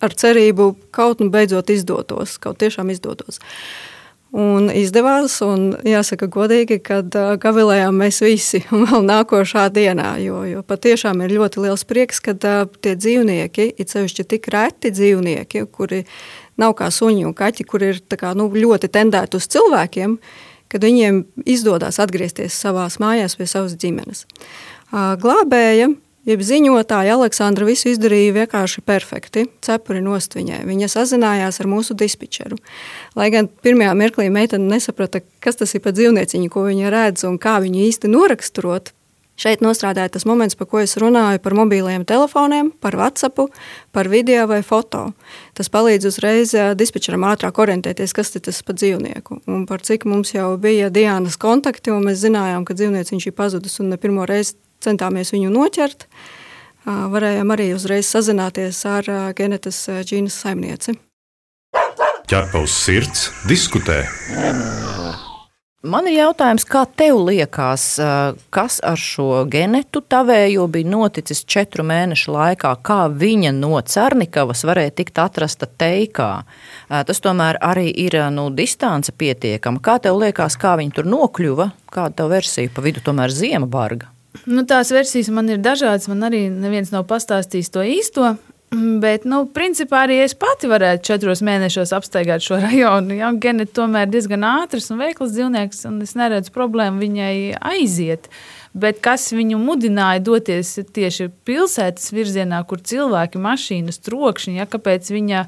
ar 0.00 0.16
cerību 0.22 0.72
kaut 0.94 1.20
nu 1.20 1.30
beidzot 1.32 1.70
izdotos, 1.72 2.38
kaut 2.42 2.60
tiešām 2.62 2.92
izdotos. 2.92 3.40
Un 4.30 4.68
izdevās, 4.70 5.40
un 5.42 5.72
jāsaka 5.82 6.28
godīgi, 6.30 6.76
uh, 7.18 7.32
gavilējām 7.42 7.96
mēs 7.98 8.20
visi, 8.22 8.60
vēl 8.84 9.02
nākošā 9.08 9.64
dienā, 9.74 10.12
jo, 10.22 10.44
jo 10.46 10.62
patiešām 10.62 11.24
ir 11.24 11.34
ļoti 11.34 11.64
liels 11.64 11.82
prieks, 11.82 12.22
ka 12.22 12.36
tie 12.38 12.94
dzīvnieki, 12.94 13.72
it 13.74 13.90
sevišķi 13.90 14.28
tik 14.30 14.46
reti 14.54 14.94
dzīvnieki, 14.94 15.64
kuri 15.74 16.04
nav 16.62 16.76
kā 16.78 16.92
suņi 16.94 17.26
un 17.26 17.34
kaķi, 17.34 17.66
kuri 17.66 17.90
ir 17.90 18.00
kā, 18.14 18.30
nu, 18.38 18.46
ļoti 18.54 18.92
tendēti 18.94 19.40
uz 19.40 19.50
cilvēkiem, 19.50 20.14
uh, 20.14 20.49
kad 20.70 20.84
viņiem 20.86 21.24
izdodas 21.48 21.98
atgriezties 22.02 22.56
savā 22.56 22.86
mājās 23.02 23.36
pie 23.38 23.48
savas 23.50 23.74
ģimenes. 23.80 24.24
Glābēja, 24.90 25.90
jeb 26.28 26.44
ziņotāja 26.44 27.16
Aleksandra 27.16 27.66
visu 27.68 27.90
izdarīja 27.90 28.34
vienkārši 28.40 28.84
perfekti. 28.86 29.46
Cepuri 29.64 30.02
nost 30.04 30.36
viņai. 30.38 30.62
Viņa 30.68 30.90
sazinājās 30.92 31.60
ar 31.62 31.70
mūsu 31.70 31.96
dispečeru. 31.98 32.58
Lai 33.18 33.30
gan 33.34 33.48
pirmajā 33.48 33.96
mirklī 33.98 34.28
meitene 34.32 34.70
nesaprata, 34.70 35.22
kas 35.42 35.60
tas 35.60 35.74
ir 35.74 35.84
par 35.84 35.96
dzīvnieciņu, 35.96 36.50
ko 36.52 36.66
viņa 36.68 36.94
redz 36.94 37.26
un 37.28 37.38
kā 37.42 37.58
viņu 37.62 37.86
īsti 37.88 38.10
noraksturot, 38.12 38.92
Šeit 39.40 39.62
nostrādāja 39.64 40.10
tas 40.12 40.26
moments, 40.28 40.56
par 40.58 40.68
ko 40.68 40.82
es 40.82 40.98
runāju, 41.00 41.40
par 41.40 41.54
mobiliem 41.56 42.02
telefoniem, 42.04 42.74
par 42.76 42.92
WhatsApp, 43.00 43.46
par 43.88 44.10
video 44.12 44.44
vai 44.50 44.58
foto. 44.66 45.06
Tas 45.56 45.72
palīdz 45.72 46.10
uzreiz 46.10 46.52
dispečeram 46.76 47.24
ātrāk 47.24 47.62
orientēties, 47.64 48.12
kas 48.12 48.34
tas 48.36 48.60
par 48.66 48.76
dzīvnieku. 48.76 49.40
Un 49.48 49.64
par 49.70 49.80
cik 49.86 50.04
mums 50.04 50.34
jau 50.34 50.50
bija 50.60 50.90
Diānas 50.92 51.40
kontakti, 51.40 51.88
un 51.94 52.04
mēs 52.10 52.20
zinājām, 52.26 52.66
ka 52.68 52.76
dzīvnieks 52.76 53.14
viņš 53.14 53.30
ir 53.30 53.36
pazudis 53.38 53.80
un 53.80 53.88
ne 53.94 54.00
pirmo 54.02 54.28
reizi 54.28 54.58
centāmies 54.84 55.32
viņu 55.32 55.54
noķert. 55.56 56.04
Varējām 56.84 57.56
arī 57.56 57.70
uzreiz 57.76 58.12
sazināties 58.12 58.84
ar 58.88 59.08
Genetas 59.36 59.86
ģīnas 59.88 60.36
saimnieci. 60.44 60.98
Ķerpaus 62.28 62.76
sirds 62.84 63.30
diskutē. 63.48 64.04
Man 65.80 66.04
ir 66.10 66.18
jautājums, 66.18 66.66
kā 66.68 66.82
tev 66.84 67.22
liekas, 67.24 67.84
kas 68.52 68.74
ar 68.84 69.00
šo 69.00 69.46
genetu 69.48 70.02
tavējo 70.04 70.66
bija 70.68 70.90
noticis 70.92 71.40
četru 71.48 71.86
mēnešu 71.88 72.34
laikā, 72.34 72.74
kā 72.84 72.98
viņa 73.08 73.54
no 73.56 73.80
Cernikavas 73.80 74.60
varēja 74.68 74.92
tikt 75.00 75.22
atrasta 75.22 75.64
teikā? 75.80 76.28
Tas 77.08 77.24
tomēr 77.24 77.56
arī 77.64 77.88
ir 77.96 78.18
nu, 78.28 78.50
distance 78.52 79.08
pietiekama. 79.16 79.80
Kā 79.80 79.96
tev 80.04 80.20
liekas, 80.20 80.60
kā 80.60 80.74
viņa 80.76 80.98
tur 80.98 81.08
nokļuva? 81.08 81.70
Kāda 81.88 82.12
tev 82.18 82.34
versija 82.34 82.76
pa 82.76 82.84
vidu 82.84 83.00
tomēr 83.06 83.32
ziema 83.32 83.64
barga? 83.64 84.12
Nu, 84.44 84.66
tās 84.68 84.92
versijas 84.92 85.32
man 85.32 85.48
ir 85.48 85.64
dažādas. 85.64 86.12
Man 86.12 86.28
arī 86.28 86.44
neviens 86.52 86.92
nav 86.92 87.08
pastāstījis 87.08 87.72
to 87.72 87.88
īsto. 87.88 88.34
Bet, 88.70 89.24
nu, 89.26 89.48
principā 89.50 90.04
arī 90.04 90.20
es 90.22 90.36
pati 90.38 90.68
varētu 90.70 91.02
četros 91.08 91.40
mēnešos 91.42 91.90
apsteigāt 91.96 92.44
šo 92.44 92.60
rajonu. 92.64 93.16
Ja? 93.18 93.32
Geneta 93.34 93.80
tomēr 93.80 94.06
diezgan 94.06 94.46
ātrs 94.46 94.92
un 94.94 95.00
veikls 95.02 95.32
dzīvnieks, 95.34 95.82
un 95.90 95.98
es 96.04 96.14
neredzu 96.18 96.54
problēmu 96.54 97.02
viņai 97.02 97.34
aiziet. 97.58 98.28
Bet 98.70 99.00
kas 99.02 99.32
viņu 99.34 99.58
mudināja 99.58 100.22
doties 100.22 100.76
tieši 100.94 101.26
pilsētas 101.48 102.12
virzienā, 102.14 102.60
kur 102.70 102.78
cilvēki, 102.86 103.40
mašīnas, 103.42 103.98
trokšņi, 104.06 104.60
ja, 104.60 104.68
kāpēc 104.70 105.10
viņa 105.10 105.40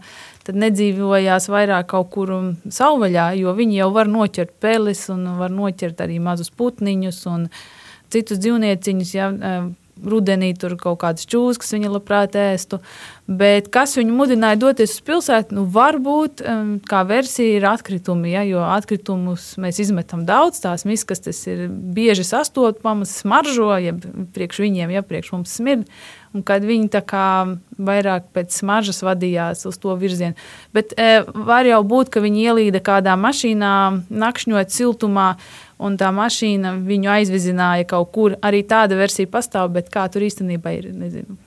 nedzīvojās 0.50 1.47
vairāk 1.52 1.93
kaut 1.93 2.11
kur 2.17 2.33
savvaļā, 2.67 3.29
jo 3.38 3.55
viņi 3.55 3.79
jau 3.79 3.93
var 3.95 4.11
noķert 4.11 4.57
peles 4.59 5.05
un 5.14 5.29
var 5.38 5.55
noķert 5.55 6.02
arī 6.02 6.19
mazus 6.19 6.50
putniņus 6.50 7.23
un 7.31 7.47
citus 8.11 8.43
dzīvnieciņus. 8.43 9.14
Ja, 9.14 9.31
rudenī 10.06 10.52
tur 10.59 10.76
kaut 10.80 11.00
kādas 11.02 11.26
čūskas, 11.28 11.62
kas 11.62 11.76
viņa 11.76 11.92
labprāt 11.92 12.38
ēstu. 12.38 12.80
Bet 13.30 13.68
kas 13.73 13.94
viņu 13.97 14.14
mudināja 14.16 14.59
doties 14.61 14.97
uz 14.97 15.02
pilsētu? 15.06 15.54
Nu, 15.56 15.66
varbūt 15.73 16.42
um, 16.42 16.73
kā 16.88 17.04
versija 17.09 17.59
ir 17.59 17.66
atkritumi, 17.71 18.32
ja, 18.35 18.42
jo 18.47 18.64
atkritumus 18.66 19.52
mēs 19.62 19.78
izmetam 19.85 20.26
daudz, 20.28 20.61
tās 20.64 20.87
miskas 20.88 21.23
tas 21.23 21.38
ir 21.50 21.68
bieži 21.71 22.26
sastopamas, 22.26 23.14
smaržo, 23.23 23.71
ja 23.78 23.94
priekš 24.35 24.64
viņiem, 24.64 24.97
ja 24.97 25.04
priekš 25.06 25.32
mums 25.37 25.54
smird. 25.61 25.87
Un 26.32 26.40
kad 26.49 26.64
viņi 26.64 26.88
tā 26.94 27.02
kā 27.04 27.26
vairāk 27.76 28.30
pēc 28.32 28.54
smaržas 28.56 29.02
vadījās 29.04 29.66
uz 29.68 29.76
to 29.80 29.92
virzienu. 30.00 30.32
Bet 30.73 30.94
e, 30.97 31.21
var 31.28 31.68
jau 31.68 31.82
būt, 31.85 32.09
ka 32.14 32.23
viņi 32.25 32.47
ielīda 32.49 32.80
kādā 32.85 33.18
mašīnā, 33.21 33.75
nakšņot 34.09 34.73
siltumā, 34.73 35.35
un 35.83 35.99
tā 36.01 36.11
mašīna 36.15 36.77
viņu 36.87 37.15
aizvizināja 37.19 37.89
kaut 37.95 38.12
kur. 38.15 38.37
Arī 38.43 38.62
tāda 38.69 38.99
versija 38.99 39.31
pastāv, 39.31 39.73
bet 39.77 39.91
kā 39.93 40.09
tur 40.12 40.25
īstenībā 40.27 40.77
ir, 40.79 40.93
nezinu. 40.97 41.39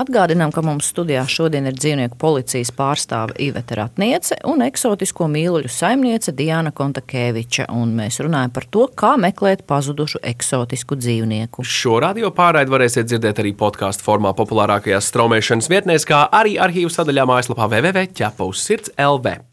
Atgādinām, 0.00 0.52
ka 0.54 0.62
mums 0.64 0.86
studijā 0.88 1.26
šodien 1.28 1.66
ir 1.68 1.74
dzīvnieku 1.76 2.16
policijas 2.20 2.70
pārstāve 2.72 3.34
Iveta 3.42 3.76
Ratniece 3.82 4.38
un 4.48 4.62
eksotisko 4.64 5.26
mīluļu 5.28 5.68
saimniece 5.72 6.32
Diana 6.36 6.72
Kontakēviča. 6.72 7.66
Mēs 7.68 8.20
runājam 8.24 8.54
par 8.54 8.68
to, 8.72 8.86
kā 9.02 9.16
meklēt 9.20 9.66
pazudušu 9.68 10.22
eksotisku 10.32 10.96
dzīvnieku. 11.00 11.66
Šo 11.66 11.98
radio 12.00 12.32
pārraidi 12.32 12.72
varēsiet 12.72 13.10
dzirdēt 13.10 13.42
arī 13.44 13.52
podkāstu 13.58 14.06
formā 14.06 14.32
populārākajās 14.38 15.12
straumēšanas 15.12 15.68
vietnēs, 15.74 16.08
kā 16.08 16.24
arī 16.32 16.56
arhīvu 16.56 16.92
sadaļā 16.96 17.28
mājaslapā 17.34 17.68
www.ķepaus 17.68 18.68
LV. 18.96 19.49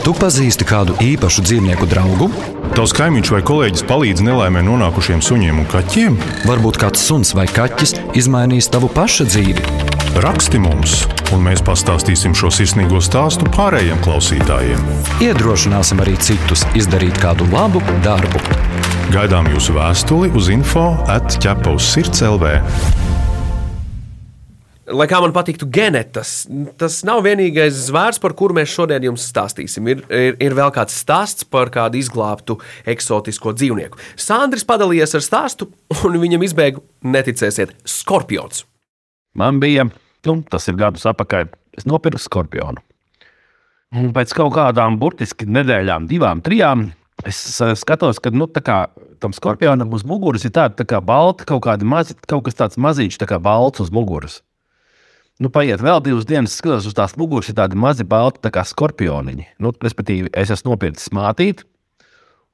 Tu 0.00 0.12
pazīsti 0.16 0.64
kādu 0.64 0.94
īpašu 1.04 1.42
dzīvnieku 1.44 1.84
draugu? 1.90 2.30
Tavs 2.72 2.94
kaimiņš 2.96 3.30
vai 3.34 3.40
kolēģis 3.44 3.82
palīdz 3.84 4.22
nelaimē 4.24 4.62
nonākušiem 4.64 5.20
suņiem 5.20 5.58
un 5.60 5.66
kaķiem? 5.68 6.16
Varbūt 6.48 6.78
kāds 6.80 7.02
suns 7.04 7.34
vai 7.36 7.44
kaķis 7.50 7.92
izmainīs 8.16 8.70
tavu 8.72 8.88
pašu 8.94 9.26
dzīvi. 9.28 9.66
Raksti 10.24 10.62
mums, 10.64 11.02
un 11.36 11.44
mēs 11.44 11.60
pastāstīsim 11.66 12.32
šo 12.32 12.48
sirsnīgo 12.54 13.02
stāstu 13.04 13.44
pārējiem 13.52 14.00
klausītājiem. 14.06 14.88
Iedrošināsim 15.26 16.00
arī 16.00 16.16
citus 16.24 16.64
izdarīt 16.80 17.20
kādu 17.20 17.44
labu 17.52 17.84
darbu. 18.00 18.40
Gaidām 19.12 19.52
jūsu 19.52 19.76
vēstuli 19.76 20.32
uz 20.32 20.48
info 20.54 20.94
atķepa 21.12 21.76
uz 21.76 21.92
sirds 21.92 22.24
LV 22.24 22.56
lai 24.94 25.06
kā 25.10 25.20
man 25.22 25.32
patiktu 25.34 25.68
genetas, 25.70 26.44
tas 26.80 27.00
nav 27.06 27.22
vienīgais 27.26 27.76
zvērs, 27.88 28.20
par 28.22 28.34
kuru 28.38 28.56
mēs 28.58 28.72
šodien 28.72 29.06
jums 29.06 29.26
stāstīsim. 29.30 29.88
Ir, 29.92 30.02
ir, 30.08 30.36
ir 30.42 30.56
vēl 30.58 30.72
kāds 30.74 30.96
stāsts 31.02 31.46
par 31.48 31.72
kādu 31.74 32.00
izglābtu 32.00 32.58
eksotisko 32.90 33.54
dzīvnieku. 33.56 34.00
Sandrs 34.20 34.66
padalījies 34.68 35.16
ar 35.18 35.26
stāstu, 35.26 35.70
un 36.06 36.20
viņam 36.22 36.46
izbēga, 36.46 36.82
neticēsiet, 37.06 37.74
skorpions. 37.88 38.64
Man 39.38 39.60
bija, 39.62 39.86
nu, 40.26 40.40
tas 40.50 40.66
ir 40.70 40.78
gadus 40.80 41.06
atpakaļ, 41.10 41.50
es 41.78 41.86
nopirku 41.88 42.22
skorpionu. 42.22 42.82
Un 43.96 44.12
pēc 44.14 44.34
kaut 44.38 44.52
kādām 44.54 45.00
burtiski 45.00 45.48
nedēļām, 45.50 46.06
divām, 46.10 46.42
trijām, 46.46 46.90
es 47.26 47.40
skatos, 47.80 48.20
ka 48.22 48.30
nu, 48.30 48.46
kā, 48.46 48.84
tam 49.22 49.34
skorpionam 49.34 49.90
uz 49.94 50.06
muguras 50.06 50.46
ir 50.46 50.54
tāda 50.54 50.78
tā 50.78 50.86
kā 50.88 51.00
balta, 51.02 51.46
kaut, 51.48 51.66
mazi, 51.82 52.14
kaut 52.30 52.46
kas 52.46 52.58
tāds 52.58 52.78
mazīgs, 52.78 53.18
tā 53.18 53.26
kā 53.30 53.40
balts 53.42 53.82
uz 53.82 53.90
muguras. 53.94 54.40
Nu, 55.40 55.48
paiet 55.48 55.80
vēl 55.80 56.02
divas 56.04 56.26
dienas, 56.28 56.52
skatos 56.60 56.84
uz 56.90 56.96
tās 56.96 57.14
muguras, 57.16 57.48
ir 57.48 57.56
tādi 57.56 57.78
mazi 57.80 58.04
balti, 58.04 58.42
tā 58.44 58.50
kā 58.52 58.60
skorpioniņi. 58.68 59.46
Nu, 59.64 59.72
respektīvi, 59.72 60.28
es 60.36 60.52
esmu 60.52 60.74
nopircis 60.74 61.08
mātīti, 61.16 61.64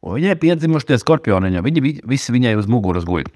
un 0.07 0.21
viņai 0.21 0.37
piedzimuši 0.39 0.93
tie 0.93 1.01
skorpioniņi. 1.03 1.65
Viņi 1.67 1.83
visi 2.07 2.35
viņai 2.37 2.55
uz 2.61 2.69
muguras 2.71 3.09
guļ. 3.09 3.27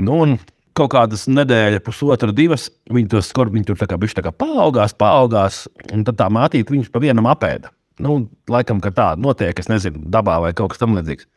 Nu, 0.00 0.16
un 0.24 0.38
kaut 0.76 0.94
kādas 0.94 1.26
nedēļas, 1.28 1.84
pusotra, 1.84 2.32
divas, 2.32 2.70
viņi 2.88 3.10
to 3.12 3.20
skorpionu 3.26 3.68
tur 3.68 3.76
tā 3.76 3.90
kā 3.90 4.00
bišķi 4.00 4.22
tā 4.22 4.24
kā 4.30 4.32
paaugās, 4.32 4.96
paaugās, 4.96 5.66
un 5.92 6.06
tad 6.08 6.16
tā 6.22 6.30
mātīte 6.32 6.72
viņus 6.72 6.88
pa 6.94 7.04
vienam 7.04 7.28
apēda. 7.28 7.74
Nu, 8.00 8.22
laikam, 8.48 8.80
ka 8.80 8.94
tā 8.96 9.10
notiek, 9.20 9.60
es 9.60 9.68
nezinu, 9.68 10.06
dabā 10.08 10.38
vai 10.40 10.54
kaut 10.56 10.72
kas 10.72 10.80
tamlīdzīgs. 10.80 11.28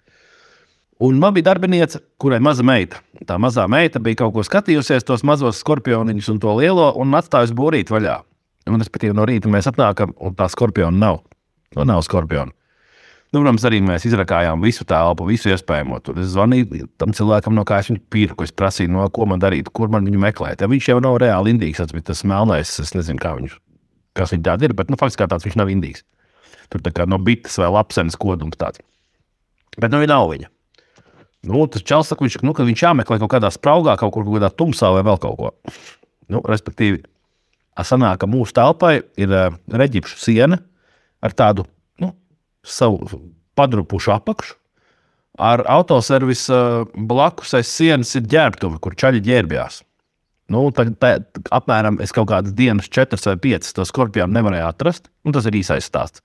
Un 1.03 1.17
man 1.19 1.33
bija 1.35 1.49
darbiniece, 1.49 1.99
kurai 2.21 2.37
bija 2.39 2.47
maza 2.47 2.63
meita. 2.63 3.01
Tā 3.27 3.35
mazā 3.41 3.65
meita 3.67 3.99
bija 3.99 4.21
kaut 4.21 4.37
ko 4.37 4.43
skatījusies, 4.47 5.03
tos 5.03 5.25
mazos 5.27 5.59
skorpioniņus 5.59 6.29
un 6.31 6.39
to 6.39 6.53
lielo, 6.61 6.93
un 6.99 7.15
atstājusi 7.17 7.55
būrīt 7.57 7.91
vaļā. 7.91 8.21
Un, 8.71 8.79
respektīvi, 8.79 9.15
no 9.17 9.25
rīta 9.27 9.51
mēs 9.51 9.67
atnākam, 9.67 10.13
un 10.23 10.35
tā 10.39 10.47
skorpiona 10.51 10.95
nav. 10.95 11.19
Nu, 11.75 11.83
nav 11.89 12.05
skorpiona. 12.07 12.53
Nu, 13.33 13.41
protams, 13.41 13.65
arī 13.65 13.81
mēs 13.81 14.05
izrakājām 14.05 14.61
visu 14.63 14.85
telpu, 14.87 15.25
visu 15.27 15.49
iespējamo. 15.49 15.97
Tur 16.05 16.21
es 16.21 16.31
zvanīju 16.35 16.85
tam 17.01 17.15
cilvēkam, 17.17 17.55
no 17.57 17.65
kā 17.67 17.81
es 17.81 17.89
viņu 17.89 18.03
pirku. 18.13 18.45
Es 18.45 18.53
prasīju, 18.55 18.93
no 18.93 19.09
ko 19.11 19.25
man 19.27 19.41
darīt, 19.41 19.73
kur 19.73 19.91
man 19.91 20.05
viņu 20.07 20.21
meklēt. 20.21 20.61
Ja 20.61 20.69
viņš 20.71 20.91
jau 20.93 20.99
nav 21.03 21.17
reāli 21.23 21.55
indīgs, 21.55 21.81
tas 21.81 21.91
bija 21.91 22.11
tas 22.13 22.23
melnais. 22.29 22.77
Es 22.79 22.93
nezinu, 22.93 23.19
kā 23.19 23.33
viņš, 23.41 23.57
kas 24.21 24.35
viņš 24.37 24.45
tāds 24.45 24.69
ir, 24.69 24.77
bet 24.77 24.93
nu, 24.93 25.01
faktiski 25.01 25.27
tāds 25.27 25.49
viņš 25.49 25.59
nav 25.59 25.73
indīgs. 25.73 26.05
Tur 26.71 26.85
tā 26.85 26.93
kā 26.93 27.09
no 27.09 27.17
bites 27.19 27.57
vai 27.59 27.73
lapsenes 27.73 28.15
kodums 28.21 28.61
tāds. 28.61 28.85
Bet 29.81 29.89
nu, 29.89 29.99
viņa 30.05 30.13
nav 30.13 30.29
viņa. 30.29 30.52
Nu, 31.43 31.65
tas 31.67 31.83
čels 31.83 32.07
saka, 32.07 32.23
viņš, 32.23 32.39
nu, 32.47 32.53
ka 32.55 32.63
viņš 32.63 32.85
jāmeklē 32.85 33.17
kaut 33.19 33.31
kādā 33.33 33.49
spraugā, 33.51 33.97
kaut 33.99 34.13
kur 34.15 34.23
kaut 34.23 34.37
kādā 34.37 34.49
tumsā 34.55 34.93
vai 34.95 35.03
vēl 35.03 35.19
kaut 35.19 35.39
ko. 35.39 35.51
Nu, 36.31 36.39
respektīvi, 36.47 37.01
sanāk, 37.83 38.21
ka 38.21 38.29
mūsu 38.31 38.55
telpai 38.55 39.01
ir 39.19 39.33
uh, 39.33 39.55
reģipšu 39.67 40.19
siena 40.21 40.61
ar 41.23 41.35
tādu 41.35 41.65
nu, 41.99 42.13
savu 42.63 43.03
padrupušu 43.59 44.15
apakšu. 44.15 44.55
Ar 45.43 45.65
autoservisu 45.73 46.53
uh, 46.53 46.91
blakus 47.09 47.55
aiz 47.57 47.71
sienas 47.73 48.13
ir 48.15 48.29
ģērbtuve, 48.29 48.79
kur 48.79 48.95
čaļi 48.95 49.23
ģērbjās. 49.27 49.81
Nu, 50.53 50.67
tad, 50.75 50.93
tad, 51.01 51.27
apmēram 51.55 51.99
es 52.03 52.11
kaut 52.15 52.29
kādas 52.31 52.55
dienas, 52.55 52.91
četras 52.91 53.25
vai 53.27 53.35
piecas, 53.41 53.73
to 53.75 53.83
skorpionu 53.87 54.35
nevarēju 54.37 54.67
atrast. 54.67 55.09
Tas 55.33 55.47
ir 55.49 55.59
īsais 55.59 55.87
stāsts. 55.87 56.23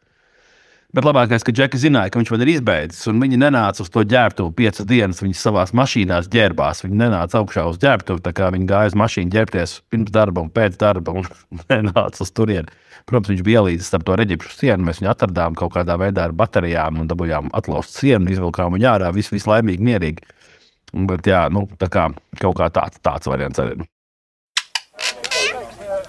Bet 0.96 1.04
labākais, 1.04 1.42
ka 1.44 1.52
Džeki 1.52 1.76
zināja, 1.82 2.08
ka 2.08 2.16
viņš 2.16 2.30
man 2.32 2.42
ir 2.46 2.50
izbeidzis, 2.54 3.02
un 3.10 3.18
viņi 3.20 3.36
nenāca 3.42 3.82
uz 3.84 3.90
to 3.92 4.00
ģērbtuvi 4.08 4.54
piecas 4.56 4.86
dienas. 4.88 5.18
Viņi 5.20 5.36
savā 5.36 5.66
mašīnā 5.76 6.22
ģērbās. 6.32 6.80
Viņi 6.86 6.96
nenāca 7.02 7.42
augšā 7.42 7.66
uz 7.68 7.76
ģērbtuvi, 7.82 8.22
tā 8.24 8.32
kā 8.32 8.48
viņi 8.54 8.68
gāja 8.70 8.94
uz 8.94 8.96
mašīnu 8.96 9.28
ģērbties 9.34 9.74
pirms 9.92 10.14
darba 10.14 10.46
un 10.46 10.48
pēc 10.48 10.78
darba, 10.80 11.12
un 11.20 11.28
nenāca 11.68 12.24
uz 12.24 12.32
turieni. 12.32 12.72
Protams, 13.04 13.34
viņš 13.34 13.44
bija 13.44 13.60
ielīdzis 13.60 13.92
starp 13.92 14.08
to 14.08 14.16
reģipšu 14.16 14.54
sienu. 14.54 14.88
Mēs 14.88 15.02
viņu 15.02 15.12
atradām 15.12 15.60
kaut 15.60 15.74
kādā 15.76 15.98
veidā 16.00 16.24
ar 16.24 16.36
baterijām 16.40 17.04
un 17.04 17.12
dabūjām 17.12 17.52
atlauzt 17.60 18.00
sienu, 18.00 18.32
izvilkām 18.32 18.72
viņu 18.78 18.88
ārā, 18.88 19.12
viss 19.12 19.34
vis 19.34 19.44
laimīgi, 19.48 19.84
mierīgi. 19.84 20.24
Bet 21.04 21.28
jā, 21.28 21.44
nu, 21.52 21.66
tā 21.76 21.92
kā 21.92 22.08
kaut 22.40 22.56
kā 22.62 22.72
tāds, 22.72 23.04
tāds 23.04 23.28
variants 23.28 23.60
arī. 23.60 23.76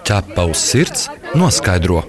Ķepa 0.08 0.48
uz 0.48 0.64
sirds 0.72 1.10
noskaidro. 1.36 2.00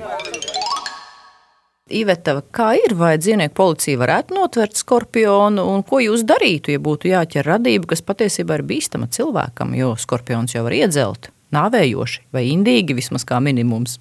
Iveta, 1.92 2.38
kā 2.56 2.72
ir, 2.80 2.96
vai 2.98 3.16
dzīvnieku 3.20 3.56
policija 3.58 4.00
varētu 4.02 4.38
notvert 4.38 4.80
skorpionu, 4.80 5.66
un 5.74 5.84
ko 5.88 6.00
jūs 6.04 6.24
darītu, 6.28 6.74
ja 6.76 6.82
būtu 6.82 7.12
jāķer 7.12 7.48
radība, 7.48 7.92
kas 7.92 8.04
patiesībā 8.06 8.60
ir 8.60 8.66
bīstama 8.68 9.10
cilvēkam, 9.12 9.76
jo 9.78 9.94
skorpions 10.00 10.56
jau 10.56 10.66
var 10.68 10.78
iedzelt 10.78 11.32
nāvējoši 11.52 12.28
vai 12.32 12.46
indīgi 12.52 12.96
vismaz 12.98 13.26
kā 13.28 13.42
minimums? 13.44 13.98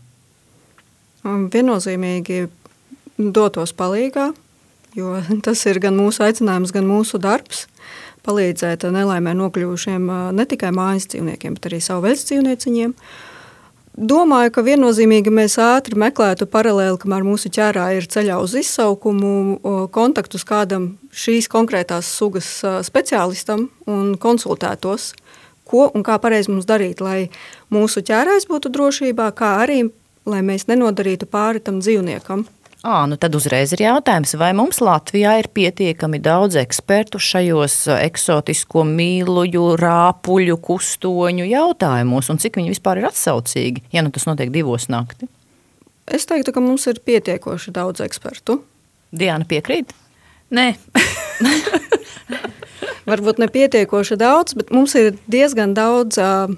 Viennozīmīgi 1.25 2.47
dotos 3.21 3.75
palīgā, 3.77 4.31
jo 4.97 5.17
tas 5.47 5.65
ir 5.69 5.83
gan 5.83 5.99
mūsu 5.99 6.25
aicinājums, 6.27 6.75
gan 6.75 6.89
mūsu 6.89 7.21
darbs 7.23 7.67
palīdzēt 8.27 8.85
nelaimē 8.93 9.33
nokļuvušiem 9.39 10.09
ne 10.37 10.47
tikai 10.49 10.73
mājas 10.77 11.09
dzīvniekiem, 11.13 11.57
bet 11.57 11.71
arī 11.71 11.81
savu 11.85 12.05
veļas 12.07 12.27
dzīvnieciņiem. 12.29 12.95
Domāju, 13.99 14.53
ka 14.55 14.63
viennozīmīgi 14.63 15.33
mēs 15.35 15.57
ātri 15.61 15.99
meklētu 15.99 16.47
paralēli, 16.49 16.99
kamēr 17.03 17.25
mūsu 17.27 17.51
ķērā 17.53 17.89
ir 17.99 18.07
ceļā 18.09 18.39
uz 18.41 18.55
izsaukumu, 18.61 19.33
kontaktus 19.93 20.47
kādam 20.47 20.93
šīs 21.11 21.51
konkrētās 21.51 22.07
sugas 22.07 22.49
speciālistam 22.87 23.67
un 23.91 24.15
konsultētos, 24.21 25.11
ko 25.67 25.89
un 25.91 26.07
kā 26.07 26.21
pareizi 26.23 26.55
mums 26.55 26.71
darīt, 26.71 27.03
lai 27.03 27.33
mūsu 27.75 28.05
ķērājs 28.07 28.47
būtu 28.51 28.71
drošībā, 28.73 29.27
kā 29.35 29.57
arī 29.67 29.83
lai 30.29 30.41
mēs 30.47 30.69
nenodarītu 30.71 31.29
pāri 31.31 31.63
tam 31.65 31.83
dzīvniekam. 31.83 32.47
À, 32.81 33.05
nu 33.05 33.19
tad 33.21 33.35
uzreiz 33.37 33.75
ir 33.77 33.83
jautājums, 33.85 34.31
vai 34.41 34.55
mums 34.57 34.79
Latvijā 34.81 35.35
ir 35.43 35.51
pietiekami 35.53 36.17
daudz 36.25 36.57
ekspertu 36.57 37.21
šajos 37.21 37.75
eksotisko 37.93 38.87
mīluļu, 38.89 39.65
rāpuļu, 39.77 40.57
kustoņu 40.65 41.45
jautājumos, 41.51 42.31
un 42.33 42.41
cik 42.41 42.57
viņi 42.57 42.73
vispār 42.73 43.03
ir 43.03 43.11
atsaucīgi, 43.11 43.85
ja 43.93 44.01
nu 44.01 44.13
tas 44.15 44.25
notiek 44.25 44.49
divos 44.55 44.89
naktī? 44.89 45.29
Es 46.09 46.25
teiktu, 46.25 46.55
ka 46.57 46.65
mums 46.65 46.89
ir 46.89 47.03
pietiekoši 47.05 47.77
daudz 47.77 48.01
ekspertu. 48.01 48.63
Diana 49.13 49.45
piekrīt? 49.45 49.93
Nē. 50.49 50.73
Varbūt 53.11 53.45
ne 53.45 53.51
pietiekoši 53.53 54.17
daudz, 54.17 54.57
bet 54.57 54.73
mums 54.73 54.97
ir 54.97 55.13
diezgan 55.29 55.77
daudz 55.77 56.17
uh, 56.17 56.49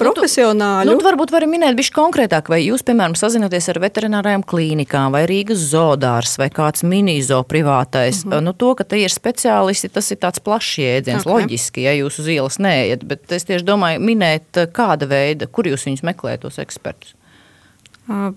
profesionāļu. 0.00 0.88
Nu, 0.88 0.96
tu, 0.96 1.02
nu, 1.02 1.06
varbūt 1.06 1.32
vari 1.34 1.48
minēt 1.50 1.76
bišķi 1.78 1.94
konkrētāk, 1.96 2.50
vai 2.52 2.62
jūs, 2.64 2.84
piemēram, 2.86 3.14
sazināties 3.18 3.70
ar 3.72 3.80
veterinārajām 3.84 4.44
klīnikām, 4.48 5.14
vai 5.16 5.22
Rīgas 5.30 5.62
zoodārs, 5.70 6.36
vai 6.40 6.50
kāds 6.54 6.84
minizo 6.86 7.42
privātais. 7.44 8.24
Mm 8.24 8.32
-hmm. 8.32 8.48
nu, 8.48 8.52
to, 8.52 8.74
ka 8.74 8.84
te 8.84 8.98
ir 9.00 9.12
speciālisti, 9.12 9.92
tas 9.92 10.10
ir 10.10 10.18
tāds 10.18 10.40
plašs 10.40 10.78
jēdziens, 10.78 11.26
okay. 11.26 11.32
loģiski, 11.32 11.86
ja 11.86 11.94
jūs 12.00 12.20
uz 12.20 12.26
ielas 12.28 12.58
neejat, 12.58 13.04
bet 13.04 13.32
es 13.32 13.44
tieši 13.44 13.64
domāju 13.64 14.00
minēt, 14.00 14.66
kāda 14.72 15.06
veida, 15.06 15.46
kur 15.46 15.66
jūs 15.66 15.86
viņus 15.86 16.02
meklējat, 16.02 16.40
tos 16.40 16.58
ekspertus. 16.58 17.14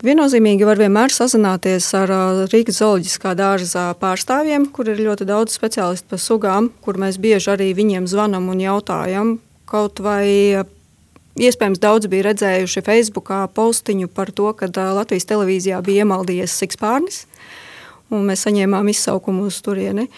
Viennozīmīgi 0.03 0.67
var 0.67 0.77
vienmēr 0.77 1.09
sazināties 1.09 1.87
ar 1.97 2.11
Rīgas 2.51 2.77
zooloģiskā 2.77 3.31
dārza 3.33 3.87
pārstāvjiem, 3.97 4.67
kur 4.69 4.91
ir 4.91 5.01
ļoti 5.01 5.25
daudz 5.25 5.55
speciālistu 5.57 6.13
par 6.13 6.21
sugām, 6.21 6.69
kur 6.85 6.99
mēs 7.01 7.17
bieži 7.17 7.49
arī 7.55 7.71
viņiem 7.73 8.05
zvanām 8.05 8.51
un 8.53 8.61
jautājam. 8.61 9.39
Kaut 9.65 10.03
vai 10.03 10.61
iespējams 11.39 11.81
daudz 11.81 12.09
bija 12.11 12.29
redzējuši 12.29 12.83
Facebookā 12.85 13.43
postiņu 13.55 14.09
par 14.13 14.31
to, 14.35 14.51
ka 14.57 14.69
Latvijas 14.69 15.27
televīzijā 15.29 15.81
bija 15.85 16.03
iemaldījies 16.03 16.57
sikspārnis, 16.61 17.23
un 18.13 18.27
mēs 18.29 18.45
saņēmām 18.47 18.89
izsaukumu 18.93 19.47
uz 19.49 19.61
turieni. 19.65 20.09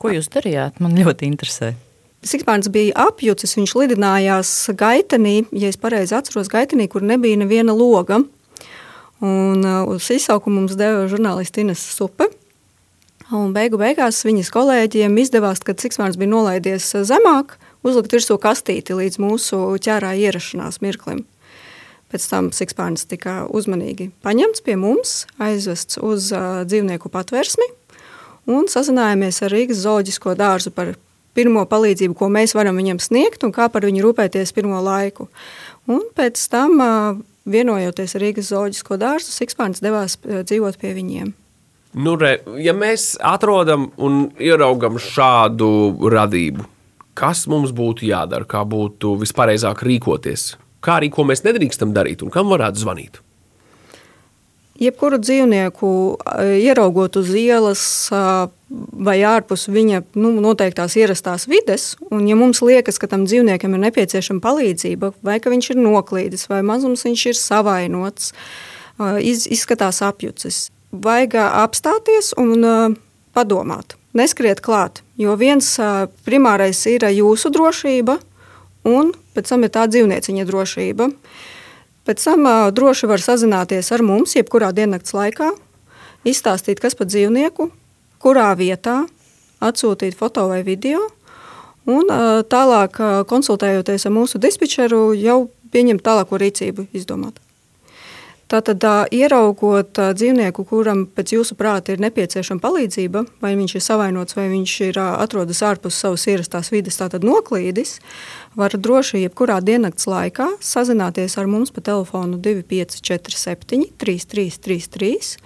Ko 0.00 0.12
jūs 0.12 0.30
darījāt? 0.32 0.80
Man 0.84 0.96
ļoti 0.98 1.28
interesē. 1.28 1.74
Sikspārns 2.24 2.70
bija 2.72 2.96
apjucis, 3.10 3.52
viņš 3.58 3.74
lidinājās 3.76 4.52
gaitenī, 4.80 5.42
ja 5.52 5.68
es 5.68 5.76
pareizi 5.80 6.16
atceros, 6.16 6.48
gaitenī, 6.52 6.88
kur 6.88 7.04
nebija 7.04 7.36
neviena 7.40 7.74
loga. 7.76 8.22
Un 9.24 9.66
uz 9.92 10.08
izsaukumu 10.12 10.62
mums 10.62 10.76
deva 10.80 11.04
žurnālisti 11.08 11.64
Ines 11.64 11.84
Supe. 11.94 12.30
Un 13.32 13.52
beigu 13.56 13.78
beigās 13.80 14.22
viņas 14.24 14.50
kolēģiem 14.52 15.14
izdevās, 15.20 15.62
kad 15.64 15.80
Siksvārds 15.80 16.18
bija 16.20 16.32
nolaidies 16.32 16.90
zemāk, 17.08 17.56
uzlikt 17.84 18.14
virsū 18.14 18.38
kastīti 18.40 18.96
līdz 18.96 19.20
mūsu 19.22 19.60
ķērā 19.84 20.14
ierašanās 20.26 20.80
mirklim. 20.84 21.24
Pēc 22.12 22.26
tam 22.30 22.50
Siksvārds 22.54 23.08
tika 23.10 23.42
uzmanīgi 23.50 24.10
paņemts 24.24 24.62
pie 24.64 24.76
mums, 24.78 25.24
aizvests 25.42 25.98
uz 25.98 26.30
uh, 26.34 26.62
dzīvnieku 26.68 27.10
patversmi 27.10 27.66
un 28.50 28.68
sazinājāmies 28.70 29.40
ar 29.42 29.54
Rīgas 29.54 29.82
zooloģisko 29.82 30.36
dārzu 30.38 30.70
par 30.74 30.94
pirmo 31.34 31.64
palīdzību, 31.66 32.14
ko 32.14 32.28
mēs 32.30 32.54
varam 32.54 32.78
viņam 32.78 33.00
sniegt 33.02 33.42
un 33.46 33.54
kā 33.54 33.66
par 33.72 33.86
viņu 33.88 34.04
rūpēties 34.04 34.54
pirmo 34.54 34.78
laiku. 34.84 35.26
Un 35.90 36.04
pēc 36.14 36.38
tam 36.52 36.76
uh, 36.78 37.22
vienojoties 37.50 38.14
ar 38.14 38.24
Rīgas 38.24 38.52
zooloģisko 38.52 39.00
dārzu, 39.00 39.32
Sikspārns 39.34 39.82
devās 39.84 40.18
dzīvot 40.22 40.78
pie 40.80 40.94
viņiem. 40.96 41.32
Nu, 41.94 42.16
re, 42.18 42.40
ja 42.58 42.74
mēs 42.74 43.12
atrodam 43.22 43.88
un 44.02 44.24
ieraugam 44.42 44.96
šādu 44.98 45.68
radību, 46.10 46.66
kas 47.18 47.46
mums 47.50 47.74
būtu 47.74 48.08
jādara, 48.08 48.46
kā 48.46 48.64
būtu 48.68 49.16
vispareizāk 49.22 49.84
rīkoties, 49.86 50.54
kā 50.84 50.98
arī 51.00 51.10
ko 51.14 51.26
mēs 51.28 51.44
nedrīkstam 51.46 51.94
darīt 51.96 52.24
un 52.24 52.32
kam 52.34 52.50
varētu 52.52 52.82
zvanīt? 52.82 53.20
Jebkuru 54.74 55.20
dzīvnieku 55.22 55.88
ieraugot 56.58 57.14
uz 57.20 57.28
ielas 57.38 57.82
vai 59.06 59.16
ārpus 59.22 59.68
viņa 59.70 60.00
nu, 60.18 60.32
noteiktās 60.42 60.96
ierastās 60.98 61.46
vides, 61.46 61.92
un 62.10 62.26
ja 62.26 62.34
mums 62.34 62.58
liekas, 62.64 62.98
ka 62.98 63.06
tam 63.10 63.22
dzīvniekam 63.28 63.76
ir 63.76 63.84
nepieciešama 63.86 64.42
palīdzība, 64.42 65.12
vai 65.22 65.38
ka 65.38 65.52
viņš 65.54 65.70
ir 65.70 65.82
noklīdis, 65.84 66.48
vai 66.50 66.64
mazums 66.66 67.06
viņš 67.06 67.26
ir 67.30 67.38
savainots, 67.38 68.32
iz, 69.22 69.46
izskatās 69.46 70.02
apjucis, 70.02 70.64
vajag 70.90 71.38
apstāties 71.44 72.34
un 72.42 72.98
padomāt. 73.34 73.94
Neskriet 74.14 74.60
klāt, 74.62 75.00
jo 75.18 75.34
viens 75.34 75.66
primārais 76.22 76.84
ir 76.86 77.02
jūsu 77.10 77.50
drošība, 77.50 78.14
un 78.86 79.10
pēc 79.34 79.50
tam 79.50 79.66
ir 79.66 79.72
tā 79.74 79.88
dzīvnieciņa 79.90 80.44
drošība. 80.46 81.08
Pēc 82.06 82.26
tam 82.28 82.46
droši 82.76 83.08
var 83.10 83.24
sazināties 83.24 83.90
ar 83.96 84.04
mums, 84.06 84.36
jebkurā 84.36 84.70
diennakts 84.76 85.16
laikā, 85.16 85.50
izstāstīt, 86.28 86.78
kas 86.78 86.94
par 86.94 87.08
dzīvnieku, 87.10 87.70
kurā 88.22 88.52
vietā, 88.54 89.02
atsūtīt 89.64 90.14
foto 90.14 90.46
vai 90.52 90.62
video, 90.62 91.00
un 91.90 92.06
tālāk, 92.52 93.00
konsultējoties 93.26 94.06
ar 94.06 94.14
mūsu 94.14 94.38
dispečeru, 94.38 95.08
jau 95.18 95.48
pieņemt 95.74 96.04
tālāko 96.06 96.38
rīcību 96.38 96.86
izdomāt. 96.94 97.40
Tātad, 98.52 98.84
ieraugot 99.14 99.96
dzīvnieku, 99.96 100.66
kuram 100.68 101.06
pēc 101.08 101.32
jūsu 101.32 101.56
prāta 101.56 101.94
ir 101.94 102.02
nepieciešama 102.04 102.60
palīdzība, 102.60 103.24
vai 103.40 103.54
viņš 103.56 103.76
ir 103.78 103.84
savainots, 103.84 104.36
vai 104.36 104.50
viņš 104.52 104.74
ir 104.90 105.00
atrodas 105.00 105.62
ārpus 105.64 105.96
savas 106.04 106.26
ierastās 106.28 106.68
vides, 106.74 107.00
tātad 107.00 107.24
noklīdis, 107.24 107.96
var 108.58 108.76
droši 108.76 109.24
jebkurā 109.24 109.60
diennakts 109.64 110.08
laikā 110.10 110.50
sazināties 110.60 111.38
ar 111.40 111.48
mums 111.48 111.72
pa 111.72 111.80
telefonu 111.88 112.36
2547 112.44 113.94
3333 114.04 115.38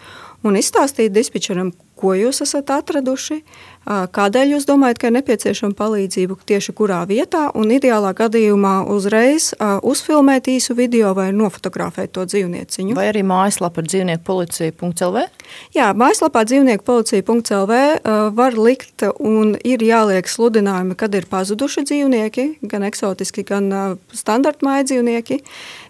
un 0.46 0.58
izstāstīt 0.58 1.14
dispečeram, 1.14 1.72
ko 1.98 2.12
jūs 2.14 2.42
esat 2.44 2.70
atraduši, 2.70 3.40
kādēļ 3.86 4.54
jūs 4.54 4.66
domājat, 4.68 4.98
ka 5.00 5.08
ir 5.08 5.14
nepieciešama 5.18 5.76
palīdzība 5.78 6.36
tieši 6.48 6.74
kurā 6.76 7.00
vietā, 7.08 7.48
un 7.58 7.72
ideālā 7.72 8.12
gadījumā 8.16 8.74
uzreiz 8.92 9.50
uzfilmēt 9.58 10.50
īsu 10.52 10.76
video 10.78 11.14
vai 11.16 11.30
nofotografēt 11.36 12.12
to 12.16 12.26
dzīvnieciņu. 12.28 12.96
Vai 12.98 13.08
arī 13.12 13.24
mājaslapā 13.26 13.84
dzīvnieku 13.86 14.24
policija.lv? 14.28 15.24
Jā, 15.76 15.90
mājaslapā 15.96 16.44
dzīvnieku 16.48 16.84
policija.lv 16.84 17.80
var 18.36 18.58
likt 18.58 19.06
un 19.18 19.54
ir 19.64 19.84
jāliek 19.84 20.28
sludinājumi, 20.28 20.96
kad 20.98 21.14
ir 21.16 21.28
pazuduši 21.30 21.86
dzīvnieki, 21.88 22.48
gan 22.68 22.86
eksotiski, 22.88 23.46
gan 23.48 23.98
standarta 24.12 24.66
māja 24.66 24.88
dzīvnieki, 24.92 25.42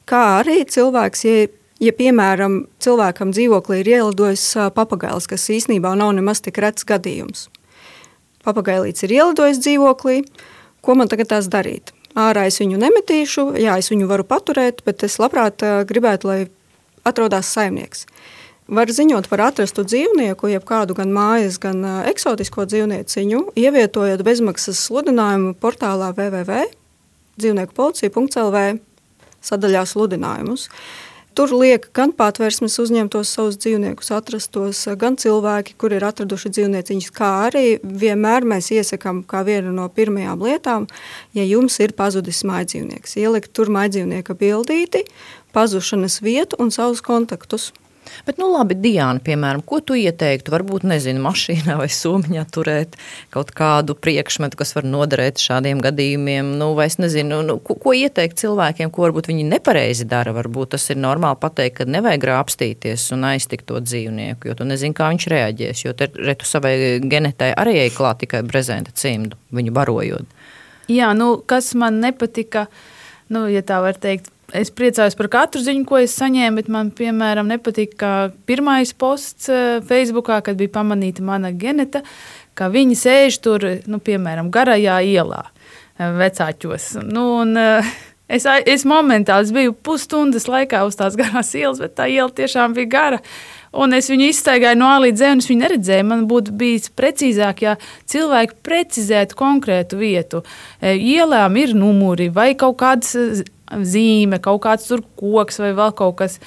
kā 0.09 0.25
arī 0.41 0.63
cilvēks, 0.69 1.25
ja 1.29 1.47
Ja, 1.79 1.93
piemēram, 1.95 2.65
cilvēkam 2.83 3.31
dzīvoklī 3.31 3.85
ir 3.85 3.91
ielidojis 3.93 4.43
papagailis, 4.75 5.29
kas 5.31 5.45
īsnībā 5.55 5.93
nav 5.95 6.11
nemaz 6.17 6.41
tik 6.43 6.59
rets 6.59 6.83
gadījums. 6.83 7.45
Papagailīts 8.47 9.05
ir 9.07 9.11
ielidojis 9.19 9.63
dzīvoklī, 9.65 10.17
ko 10.85 10.91
man 10.99 11.09
tagad 11.11 11.27
tās 11.35 11.47
darīt? 11.51 11.87
Ārā 12.19 12.43
es 12.49 12.57
viņu 12.61 12.77
nemetīšu, 12.81 13.43
jā, 13.61 13.77
es 13.79 13.91
viņu 13.93 14.07
varu 14.11 14.25
paturēt, 14.27 14.83
bet 14.87 14.97
es 15.07 15.19
labprāt 15.23 15.57
gribētu, 15.89 16.27
lai 16.31 16.41
atrodas 17.07 17.47
saimnieks. 17.55 18.01
Var 18.69 18.89
ziņot 18.93 19.29
par 19.31 19.41
atrastu 19.47 19.83
dzīvnieku, 19.87 20.49
jeb 20.53 20.65
kādu 20.69 20.93
gan 20.99 21.09
mājas, 21.15 21.57
gan 21.63 21.79
eksotisko 22.11 22.65
dzīvnieciņu, 22.69 23.39
ievietojot 23.57 24.21
bezmaksas 24.27 24.79
sludinājumu 24.89 25.51
portālā 25.63 26.09
www.dzīvnieku.lv 26.17 28.59
sadaļā 29.49 29.83
sludinājumus. 29.89 30.63
Tur 31.39 31.53
liek 31.55 31.85
gan 31.95 32.11
patvērsmes 32.19 32.75
uzņemtos 32.83 33.31
savus 33.31 33.61
dzīvniekus, 33.63 34.09
atrastos, 34.11 34.81
gan 34.99 35.15
cilvēki, 35.23 35.77
kur 35.79 35.93
ir 35.95 36.03
atraduši 36.09 36.51
dzīvnieciņus, 36.57 37.13
kā 37.15 37.29
arī 37.45 37.63
vienmēr 37.79 38.43
mēs 38.43 38.73
iesakām 38.75 39.21
kā 39.23 39.45
vienu 39.47 39.71
no 39.77 39.85
pirmajām 39.87 40.43
lietām, 40.43 40.89
ja 41.39 41.47
jums 41.47 41.79
ir 41.79 41.95
pazudis 41.95 42.43
mājdzīvnieks, 42.43 43.15
ielikt 43.23 43.55
tur 43.55 43.71
mājdzīvnieka 43.71 44.35
bildīti, 44.41 45.05
pazušanas 45.55 46.19
vietu 46.27 46.59
un 46.59 46.75
savus 46.75 47.07
kontaktus. 47.07 47.71
Bet, 48.27 48.39
nu, 48.41 48.49
labi, 48.53 48.77
Diana, 48.79 49.23
piemēram, 49.25 49.63
ko 49.67 49.81
tu 49.85 49.97
ieteiktu? 49.99 50.53
Varbūt, 50.55 50.87
nezinu, 50.89 51.23
mašīnā 51.25 51.79
vai 51.81 51.89
somiņā 51.93 52.45
turēt 52.55 52.97
kaut 53.35 53.53
kādu 53.57 53.97
priekšmetu, 53.99 54.59
kas 54.61 54.75
var 54.77 54.89
noderēt 54.89 55.43
šādiem 55.43 55.83
gadījumiem. 55.85 56.55
Nu, 56.61 56.73
vai 56.79 56.89
es 56.91 56.99
nezinu, 57.01 57.41
nu, 57.47 57.59
ko, 57.65 57.79
ko 57.81 57.95
ieteikt 57.97 58.41
cilvēkiem, 58.43 58.93
ko 58.95 59.07
varbūt 59.07 59.31
viņi 59.33 59.49
nepareizi 59.51 60.09
dara. 60.09 60.35
Varbūt 60.37 60.75
tas 60.77 60.89
ir 60.93 61.01
normāli 61.01 61.41
pateikt, 61.43 61.81
ka 61.81 61.89
nevajag 61.89 62.25
grābstīties 62.25 63.09
un 63.17 63.27
aiztikt 63.33 63.69
to 63.69 63.81
dzīvnieku, 63.85 64.51
jo 64.51 64.59
tu 64.59 64.69
nezini, 64.69 64.97
kā 64.97 65.11
viņš 65.13 65.29
reaģēs. 65.35 65.85
Jo 65.87 65.95
te, 65.99 66.11
retu 66.15 66.49
savai 66.49 66.75
genetai 67.05 67.53
arī 67.59 67.79
ej 67.85 67.95
klāt 67.97 68.23
tikai 68.25 68.45
brezenta 68.47 68.95
cimdu, 68.95 69.39
viņu 69.55 69.75
barojot. 69.75 70.37
Jā, 70.89 71.13
nu, 71.17 71.35
kas 71.45 71.75
man 71.77 72.01
nepatika, 72.01 72.67
nu, 73.33 73.45
ja 73.53 73.61
tā 73.67 73.83
var 73.85 73.99
teikt, 74.01 74.31
Es 74.57 74.71
priecājos 74.73 75.13
par 75.13 75.27
katru 75.29 75.61
ziņu, 75.61 75.85
ko 75.85 75.99
es 76.01 76.15
saņēmu, 76.17 76.57
bet 76.57 76.69
man, 76.73 76.89
piemēram, 76.97 77.51
nepatīk, 77.53 77.93
ka 78.01 78.13
pirmais 78.49 78.95
posts 78.97 79.51
eh, 79.53 79.81
Facebookā, 79.85 80.39
kad 80.47 80.57
bija 80.57 80.73
pamanīta 80.79 81.21
mana 81.21 81.51
geneta, 81.53 82.01
ka 82.57 82.71
viņi 82.73 82.97
sēž 82.97 83.37
tur, 83.45 83.67
nu, 83.85 84.01
piemēram, 84.01 84.49
garajā 84.55 85.03
ielā, 85.05 85.43
eh, 85.99 86.15
vecāķos. 86.23 86.95
Nu, 87.05 87.31
un, 87.45 87.57
eh, 87.61 87.97
Es, 88.29 88.45
es 88.45 88.83
momentāli 88.85 89.47
es 89.47 89.51
biju 89.57 89.73
pusstundas 89.73 90.45
laikā 90.53 90.83
uz 90.85 90.99
tās 90.99 91.15
garās 91.21 91.55
ielas, 91.57 91.79
bet 91.81 91.95
tā 91.97 92.11
iela 92.13 92.29
tiešām 92.29 92.75
bija 92.77 92.91
gara. 92.93 93.21
Un 93.73 93.97
es 93.97 94.11
viņu 94.13 94.27
izstaigāju 94.29 94.77
no 94.77 94.91
A 94.93 94.99
līdz 95.01 95.23
Z, 95.23 95.31
un 95.33 95.41
es 95.41 95.49
viņu 95.49 95.63
neredzēju. 95.63 96.07
Man 96.11 96.27
būtu 96.29 96.53
bijis 96.61 96.91
precīzāk, 96.93 97.63
ja 97.65 97.79
cilvēki 98.05 98.61
precizētu 98.69 99.39
konkrētu 99.39 99.97
vietu. 99.97 100.43
Ielām 100.85 101.57
ir 101.57 101.73
numuri 101.73 102.29
vai 102.29 102.51
kaut 102.53 102.77
kādas 102.85 103.17
zīme, 103.69 104.41
kaut 104.43 104.63
kāds 104.65 104.89
tur 104.89 105.05
koks 105.21 105.61
vai 105.63 105.73
vēl 105.77 105.95
kaut 105.99 106.19
kas. 106.23 106.39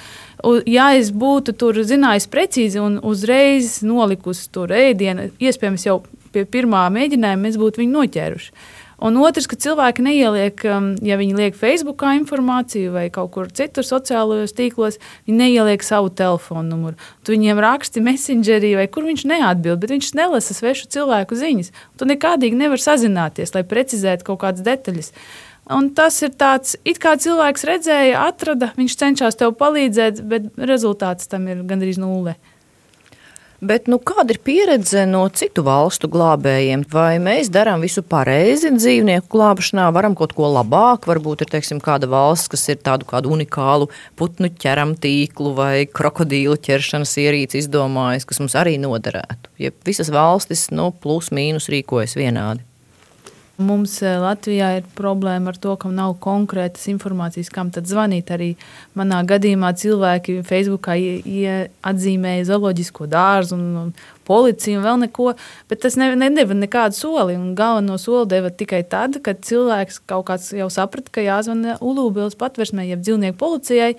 Ja 0.66 0.90
es 0.98 1.12
būtu 1.14 1.54
tur 1.58 1.78
zinājis 1.86 2.28
precīzi 2.30 2.82
un 2.82 2.98
uzreiz 3.06 3.80
nolikusi 3.86 4.48
tur 4.52 4.74
ēdienu, 4.74 5.30
iespējams, 5.38 5.86
jau 5.86 6.00
pie 6.32 6.46
pirmā 6.48 6.86
mēģinājuma 6.92 7.46
mēs 7.46 7.60
būtu 7.60 7.84
viņu 7.84 7.98
noķēruši. 7.98 8.56
Un 9.02 9.16
otrs, 9.18 9.48
ka 9.50 9.56
cilvēki 9.58 10.04
neieliek, 10.06 10.60
um, 10.70 10.92
ja 11.02 11.16
viņi 11.18 11.34
liek 11.34 11.56
Facebookā 11.58 12.12
informāciju 12.20 12.92
vai 12.94 13.08
kaut 13.10 13.32
kur 13.34 13.48
citur 13.50 13.82
sociālajos 13.82 14.54
tīklos, 14.54 15.00
viņi 15.26 15.40
neieliek 15.40 15.82
savu 15.82 16.12
telefonu 16.14 16.68
numuru. 16.68 17.08
Tu 17.26 17.34
viņiem 17.34 17.58
raksti 17.64 18.02
messengerī 18.04 18.76
vai 18.78 18.86
kur 18.86 19.08
viņš 19.08 19.24
neatbild, 19.26 19.80
bet 19.82 19.96
viņš 19.96 20.12
nelasa 20.20 20.54
svešu 20.54 20.86
cilvēku 20.94 21.38
ziņas. 21.40 21.72
Tu 21.98 22.10
nekādīgi 22.12 22.60
nevar 22.60 22.82
sazināties, 22.82 23.56
lai 23.56 23.64
precizētu 23.66 24.28
kaut 24.28 24.44
kādas 24.44 24.62
detaļas. 24.70 25.10
Un 25.76 25.90
tas 25.96 26.18
ir 26.24 26.32
tāds, 26.38 26.76
it 26.84 27.00
kā 27.02 27.14
cilvēks 27.20 27.66
redzēja, 27.68 28.24
atrada, 28.28 28.72
viņš 28.78 28.96
cenšas 29.02 29.38
tev 29.40 29.54
palīdzēt, 29.60 30.22
bet 30.28 30.48
rezultāts 30.58 31.30
tam 31.30 31.48
ir 31.50 31.64
gandrīz 31.68 32.00
nulle. 32.02 32.36
Bet, 33.62 33.84
nu, 33.86 34.00
kāda 34.02 34.34
ir 34.34 34.40
pieredze 34.42 35.04
no 35.06 35.20
citu 35.38 35.62
valstu 35.62 36.08
glābējiem? 36.10 36.80
Vai 36.90 37.20
mēs 37.22 37.46
darām 37.54 37.84
visu 37.86 38.02
pareizi 38.02 38.72
dzīvnieku 38.74 39.30
glābšanā, 39.30 39.84
varam 39.94 40.16
kaut 40.18 40.34
ko 40.34 40.48
labāk? 40.50 41.06
Varbūt 41.06 41.44
ir 41.44 41.52
teiksim, 41.52 41.78
kāda 41.78 42.08
valsts, 42.10 42.50
kas 42.50 42.66
ir 42.74 42.80
tādu 42.82 43.06
kādu 43.06 43.30
unikālu 43.36 43.86
putnu 44.18 44.50
ķeram 44.50 44.96
tīklu 44.98 45.54
vai 45.54 45.86
krokodīlu 45.86 46.58
ķeršanas 46.58 47.14
ierīci 47.22 47.62
izdomājis, 47.62 48.26
kas 48.26 48.42
mums 48.42 48.58
arī 48.58 48.74
noderētu. 48.82 49.54
Ja 49.62 49.70
visas 49.86 50.10
valstis, 50.10 50.66
nu, 50.74 50.90
plus 50.90 51.30
mīnus 51.30 51.70
rīkojas 51.70 52.18
vienādi. 52.18 52.66
Mums 53.62 53.94
eh, 54.02 54.16
Latvijā 54.20 54.68
ir 54.78 54.88
problēma 54.98 55.52
ar 55.52 55.58
to, 55.60 55.74
ka 55.80 55.90
nav 55.92 56.16
konkrētas 56.22 56.88
informācijas, 56.92 57.50
kam 57.52 57.70
tad 57.74 57.88
zvanīt. 57.90 58.32
Arī 58.34 58.52
manā 58.98 59.20
gadījumā 59.28 59.72
cilvēki 59.78 60.40
Facebookā 60.46 60.96
atzīmēja 61.92 62.48
zooloģisko 62.50 63.08
dārzu 63.12 63.56
un, 63.58 63.68
un 63.84 63.92
policiju 64.28 64.80
un 64.80 64.86
vēl 64.86 64.98
neko, 65.04 65.28
bet 65.70 65.82
tas 65.84 65.96
ne, 66.00 66.10
nedeva 66.18 66.56
nekādu 66.56 66.98
soli. 66.98 67.36
Un 67.38 67.54
galveno 67.58 67.98
soli 68.00 68.30
deva 68.32 68.50
tikai 68.50 68.82
tad, 68.88 69.20
kad 69.24 69.42
cilvēks 69.46 70.02
kaut 70.10 70.26
kāds 70.30 70.50
jau 70.56 70.68
saprata, 70.72 71.12
ka 71.14 71.24
jāzvana 71.24 71.78
Ulūbils 71.82 72.38
patversmē, 72.40 72.86
jeb 72.88 73.04
dzīvnieku 73.04 73.38
policijai, 73.40 73.94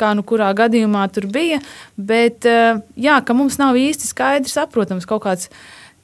kā 0.00 0.12
nu 0.18 0.26
kurā 0.26 0.50
gadījumā 0.56 1.06
tur 1.14 1.28
bija. 1.32 1.62
Bet 1.96 2.48
eh, 2.50 2.82
jā, 3.00 3.20
ka 3.24 3.36
mums 3.36 3.60
nav 3.62 3.78
īsti 3.80 4.10
skaidrs 4.10 4.58
saprotams 4.58 5.08
kaut 5.08 5.24
kāds 5.28 5.50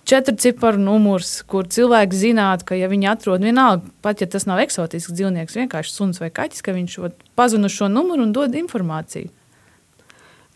četru 0.05 0.37
ciparu 0.37 0.81
numurs, 0.81 1.41
kur 1.49 1.69
cilvēki 1.71 2.17
zinātu, 2.17 2.71
ka, 2.71 2.79
ja 2.79 2.89
viņi 2.91 3.11
atrod 3.13 3.45
vienalga, 3.45 3.85
pat 4.05 4.23
ja 4.23 4.29
tas 4.31 4.47
nav 4.49 4.63
eksotisks 4.63 5.13
dzīvnieks, 5.15 5.59
vienkārši 5.63 5.95
suns 5.95 6.23
vai 6.23 6.31
kaķis, 6.35 6.65
ka 6.67 6.75
viņš 6.77 6.97
pazina 7.39 7.71
šo 7.73 7.91
numuru 7.93 8.27
un 8.27 8.33
dod 8.37 8.57
informāciju. 8.57 9.31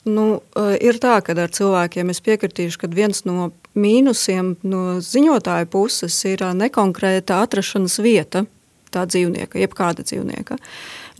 Nu, 0.05 0.43
eh, 0.57 0.77
ir 0.85 0.99
tā, 1.01 1.17
ka 1.25 1.33
ar 1.33 1.49
cilvēkiem 1.49 2.11
es 2.13 2.21
piekritīšu, 2.21 2.83
ka 2.83 2.89
viens 2.93 3.25
no 3.25 3.53
mīnusiem 3.75 4.57
no 4.63 5.01
ziņotāja 5.01 5.67
puses 5.73 6.19
ir 6.29 6.45
eh, 6.45 6.53
nekonkrēta 6.53 7.41
atrašanās 7.41 7.97
vieta 8.05 8.45
tā 8.93 9.07
dzīvnieka, 9.09 9.59
jebkāda 9.59 10.05
dzīvnieka. 10.05 10.59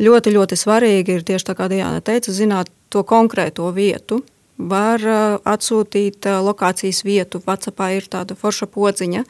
Ļoti, 0.05 0.35
ļoti 0.37 0.59
svarīgi 0.59 1.17
ir 1.17 1.25
tieši 1.27 1.49
tā, 1.49 1.57
kā 1.59 1.71
Diana 1.73 2.03
teica, 2.05 2.35
zināt 2.35 2.71
to 2.93 3.03
konkrēto 3.09 3.71
vietu, 3.75 4.21
var 4.59 5.03
uh, 5.03 5.37
atsūtīt 5.45 6.29
uh, 6.29 6.41
lokācijas 6.45 7.03
vietu. 7.07 7.43
Vācijā 7.45 7.91
ir 7.97 8.09
tāda 8.11 8.37
forša 8.39 8.69
podziņa. 8.71 9.25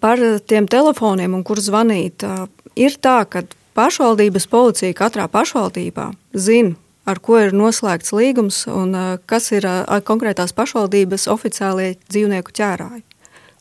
Par 0.00 0.20
tiem 0.48 0.68
telefoniem, 0.70 1.34
un 1.36 1.44
kur 1.44 1.60
zvanīt, 1.60 2.24
uh, 2.24 2.46
ir 2.76 2.96
tā, 3.02 3.24
ka 3.28 3.44
pašvaldības 3.76 4.48
policija 4.50 4.96
katrā 4.96 5.28
pašvaldībā 5.30 6.10
zina, 6.34 6.74
ar 7.08 7.20
ko 7.22 7.38
ir 7.40 7.54
noslēgts 7.56 8.12
līgums 8.14 8.64
un 8.70 8.92
kas 9.30 9.50
ir 9.56 9.64
konkrētās 10.06 10.52
pašvaldības 10.54 11.28
oficiālie 11.32 11.94
dzīvnieku 12.10 12.52
ķērāji. 12.54 13.04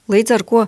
Līdz 0.09 0.33
ar 0.33 0.43
to 0.49 0.65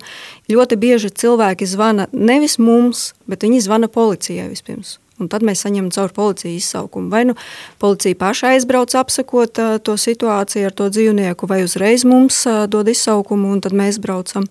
ļoti 0.54 0.78
bieži 0.78 1.10
cilvēki 1.18 1.66
zvana 1.66 2.08
nevis 2.14 2.60
mums, 2.62 3.12
bet 3.26 3.42
viņi 3.42 3.64
zvana 3.66 3.90
policijai 3.90 4.48
vispirms. 4.52 5.00
Un 5.22 5.30
tad 5.32 5.46
mēs 5.46 5.64
saņemam 5.66 5.92
caur 5.94 6.14
policiju 6.16 6.58
izsaukumu. 6.58 7.12
Vai 7.14 7.24
nu 7.30 7.38
policija 7.82 8.18
paša 8.20 8.56
aizbrauc 8.56 8.96
apsekot 8.98 9.62
uh, 9.62 9.78
to 9.84 9.98
situāciju 10.00 10.70
ar 10.70 10.76
to 10.76 10.90
dzīvnieku, 10.92 11.50
vai 11.50 11.64
uzreiz 11.66 12.06
mums 12.08 12.44
uh, 12.50 12.66
dod 12.72 12.90
izsaukumu, 12.92 13.54
un 13.56 13.62
tad 13.64 13.78
mēs 13.78 14.02
braucam. 14.02 14.48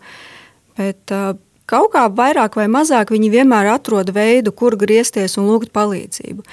Bet 0.78 1.14
uh, 1.14 1.34
kaut 1.70 1.92
kā 1.94 2.06
vairāk 2.10 2.56
vai 2.58 2.68
mazāk 2.70 3.12
viņi 3.14 3.32
vienmēr 3.34 3.72
atrod 3.74 4.12
veidu, 4.14 4.54
kur 4.54 4.78
griezties 4.78 5.36
un 5.40 5.50
lūgt 5.50 5.74
palīdzību. 5.76 6.46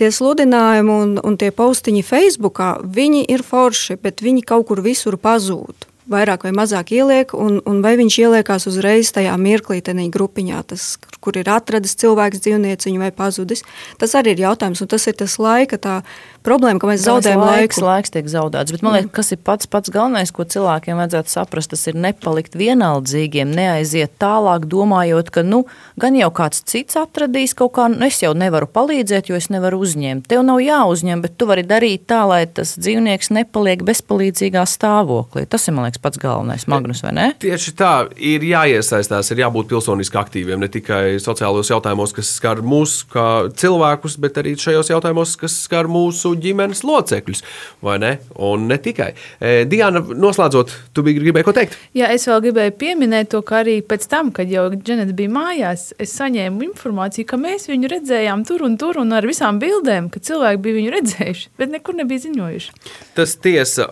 Tie 0.00 0.12
sludinājumi 0.12 0.94
un, 0.94 1.16
un 1.22 1.40
tie 1.40 1.50
postiņi 1.54 2.04
Facebookā, 2.06 2.76
viņi 2.84 3.26
ir 3.32 3.44
forši, 3.46 3.98
bet 4.02 4.24
viņi 4.24 4.46
kaut 4.46 4.68
kur 4.70 4.84
visur 4.84 5.18
pazūd 5.20 5.88
vairāk 6.10 6.44
vai 6.44 6.52
mazāk 6.56 6.92
ieliek, 6.94 7.32
un, 7.38 7.60
un 7.68 7.80
vai 7.84 7.94
viņš 8.00 8.18
ieliekās 8.20 8.68
uzreiz 8.68 9.12
tajā 9.14 9.34
mirklī, 9.40 9.80
tajā 9.84 10.06
grupiņā, 10.12 10.60
tas, 10.68 10.94
kur 11.24 11.38
ir 11.40 11.48
atradis 11.50 11.96
cilvēks 12.00 12.42
dzīvnieciņu 12.44 13.00
vai 13.00 13.10
pazudis. 13.14 13.64
Tas 14.00 14.14
arī 14.18 14.34
ir 14.34 14.44
jautājums, 14.44 14.84
un 14.84 14.90
tas 14.92 15.06
ir 15.08 15.16
tas 15.20 15.38
laika 15.40 15.80
tā 15.80 15.96
problēma, 16.44 16.80
ka 16.80 16.88
mēs 16.90 17.04
zaudējam 17.06 17.42
laiku. 17.42 17.82
Laiks 17.84 18.12
tiek 18.14 18.28
zaudēts, 18.30 18.74
bet 18.74 18.84
man 18.84 18.96
liekas, 18.98 19.12
kas 19.16 19.32
ir 19.34 19.40
pats, 19.44 19.68
pats 19.70 19.92
galvenais, 19.92 20.32
ko 20.34 20.46
cilvēkiem 20.48 21.00
vajadzētu 21.00 21.32
saprast, 21.32 21.72
tas 21.74 21.84
ir 21.90 21.98
nepalikt 21.98 22.56
vienaldzīgiem, 22.58 23.52
neaiziet 23.54 24.14
tālāk, 24.22 24.66
domājot, 24.70 25.32
ka 25.34 25.44
nu, 25.46 25.64
gan 26.00 26.16
jau 26.18 26.30
kāds 26.34 26.62
cits 26.68 26.98
atradīs 27.00 27.56
kaut 27.58 27.74
kā, 27.78 27.88
nu, 27.92 28.00
es 28.06 28.20
jau 28.22 28.32
nevaru 28.36 28.68
palīdzēt, 28.70 29.30
jo 29.30 29.38
es 29.38 29.50
nevaru 29.52 29.80
uzņemt. 29.84 30.28
Tev 30.30 30.44
nav 30.46 30.60
jāuzņem, 30.64 31.24
bet 31.24 31.36
tu 31.40 31.48
vari 31.50 31.64
darīt 31.66 32.06
tā, 32.10 32.22
lai 32.28 32.42
tas 32.46 32.76
dzīvnieks 32.78 33.32
nepaliek 33.34 33.84
bezpalīdzīgā 33.86 34.64
stāvoklī. 34.68 35.46
Tas 35.50 35.68
ir, 35.68 35.76
man 35.76 35.88
liekas, 35.88 36.02
pats 36.04 36.20
galvenais, 36.22 36.68
Magnus, 36.70 37.02
vai 37.04 37.14
ne? 37.16 37.28
Tieši 37.40 37.74
tā, 37.78 37.92
ir 38.16 38.44
jāiesaistās, 38.46 39.32
ir 39.32 39.44
jābūt 39.44 39.70
pilsoniski 39.72 40.20
aktīviem, 40.20 40.60
ne 40.60 40.70
tikai 40.72 41.16
sociālajos 41.22 41.72
jautājumos, 41.72 42.14
kas 42.16 42.34
skar 42.38 42.62
mūs 42.64 43.00
kā 43.12 43.28
cilvēkus, 43.60 44.18
bet 44.22 44.40
arī 44.42 44.54
šajos 44.60 44.92
jautājumos, 44.92 45.36
kas 45.40 45.56
skar 45.66 45.88
mūsu 45.90 46.33
ģimenes 46.40 46.82
locekļus, 46.86 47.42
vai 47.84 47.98
ne? 48.02 48.12
Un 48.44 48.66
ne 48.70 48.78
tikai. 48.82 49.10
E, 49.38 49.64
Diana, 49.70 50.02
noslēdzot, 50.02 50.74
tu 50.94 51.04
biji 51.06 51.22
gribēji 51.22 51.46
ko 51.46 51.54
teikt? 51.56 51.76
Jā, 51.96 52.10
es 52.14 52.26
vēl 52.28 52.42
gribēju 52.48 52.76
pieminēt 52.80 53.32
to, 53.34 53.42
ka 53.46 53.60
arī 53.62 53.78
pēc 53.86 54.06
tam, 54.10 54.32
kad 54.34 54.50
jau 54.50 54.66
Dženeta 54.74 55.14
bija 55.16 55.32
mājās, 55.34 55.90
es 56.00 56.14
saņēmu 56.18 56.64
informāciju, 56.70 57.28
ka 57.30 57.38
mēs 57.40 57.68
viņu 57.70 57.90
redzējām 57.92 58.44
tur 58.48 58.64
un 58.66 58.78
tur 58.80 59.00
un 59.02 59.14
ar 59.16 59.26
visām 59.28 59.60
bildēm, 59.62 60.10
ka 60.12 60.22
cilvēki 60.24 60.62
bija 60.64 60.78
viņu 60.80 60.94
redzējuši, 60.96 61.50
bet 61.60 61.74
nekur 61.74 61.98
nebija 61.98 62.24
ziņojuši. 62.26 62.74
Tas 63.14 63.36
tiesa. 63.42 63.88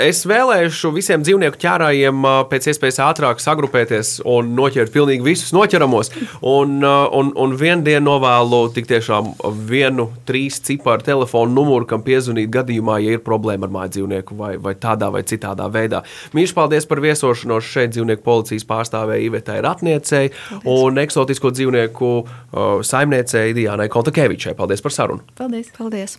Es 0.00 0.22
vēlēšu 0.28 0.92
visiem 0.94 1.24
dzīvnieku 1.26 1.60
ķērājiem 1.60 2.26
pēc 2.50 2.70
iespējas 2.72 3.00
ātrāk 3.06 3.42
sagrupēties 3.42 4.20
un 4.28 4.54
noķert 4.58 4.92
pilnīgi 4.94 5.26
visus 5.26 5.54
noķeramos. 5.56 6.12
Un, 6.46 6.80
un, 6.84 7.32
un 7.34 7.56
vienu 7.58 7.84
dienu 7.86 8.06
novēlu 8.10 8.62
tik 8.74 8.88
tiešām 8.90 9.32
vienu 9.68 10.08
trīs 10.28 10.60
ciparu 10.66 11.04
telefonu 11.06 11.54
numuru 11.54 11.79
numuru, 11.80 11.88
kam 11.88 12.04
piezvanīt 12.04 12.50
gadījumā, 12.52 13.00
ja 13.00 13.16
ir 13.16 13.24
problēma 13.24 13.66
ar 13.66 13.72
māju 13.72 13.94
dzīvnieku 13.96 14.36
vai, 14.36 14.56
vai 14.58 14.74
tādā 14.74 15.10
vai 15.10 15.22
citādā 15.22 15.68
veidā. 15.72 16.02
Mīļš, 16.34 16.54
paldies 16.54 16.86
par 16.86 17.00
viesošanos 17.00 17.64
šeit 17.64 17.94
dzīvnieku 17.94 18.22
policijas 18.22 18.66
pārstāvēja 18.68 19.26
Ivetai 19.26 19.60
Ratniecei 19.64 20.30
un 20.64 20.98
eksotisko 21.00 21.50
dzīvnieku 21.50 22.10
uh, 22.20 22.82
saimniecei 22.82 23.54
Diānai 23.54 23.88
Kontakevičai. 23.88 24.54
Paldies 24.54 24.82
par 24.82 24.92
sarunu! 24.92 25.24
Paldies! 25.36 25.72
paldies. 25.76 26.18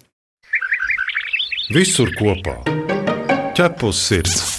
Visur 1.72 2.12
kopā- 2.18 2.58
ķepus 3.58 4.08
sirds! 4.10 4.51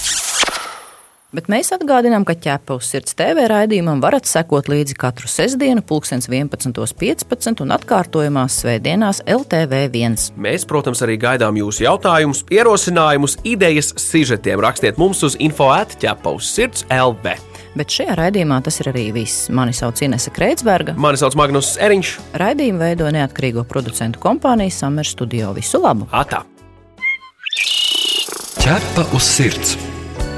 Bet 1.33 1.47
mēs 1.49 1.71
atgādinām, 1.73 2.27
ka 2.29 2.35
ķepa 2.37 2.75
uz 2.77 2.91
sirds 2.93 3.15
TV 3.17 3.47
raidījumam 3.49 4.03
varat 4.05 4.29
sekot 4.29 4.67
līdzi 4.69 4.97
katru 5.01 5.31
sestdienu, 5.33 5.81
11.15 5.81 7.63
un 7.65 7.73
atkārtojumās 7.73 8.59
svētdienās 8.61 9.23
LTV1. 9.25 10.19
Mēs, 10.37 10.67
protams, 10.69 11.01
arī 11.07 11.17
gaidām 11.23 11.57
jūsu 11.57 11.87
jautājumus, 11.87 12.45
ierosinājumus, 12.53 13.39
idejas, 13.49 13.95
sižetiem. 13.97 14.61
Rakstiet 14.61 15.01
mums 15.01 15.23
uz 15.25 15.39
info 15.41 15.71
atķepa 15.73 16.35
uz 16.37 16.51
sirds 16.53 16.85
LV. 16.93 17.33
Bet 17.81 17.95
šajā 17.97 18.19
raidījumā 18.19 18.59
tas 18.67 18.77
ir 18.83 18.91
arī 18.93 19.07
viss. 19.17 19.47
Mani 19.49 19.73
sauc 19.73 20.03
Inese 20.05 20.35
Kreitsberga. 20.37 20.93
Mani 21.01 21.21
sauc 21.21 21.37
Magnus 21.41 21.79
Eriņš. 21.81 22.11
Raidījumu 22.43 22.85
veido 22.85 23.09
neatkarīgo 23.17 23.65
producentu 23.71 24.21
kompānija 24.21 24.75
Summer 24.83 25.09
Studio. 25.09 25.55
Visu 25.57 25.81
labu! 25.81 26.11
Atā! 26.13 26.45
Ķepa 28.61 29.09
uz 29.17 29.33
sirds! 29.33 29.92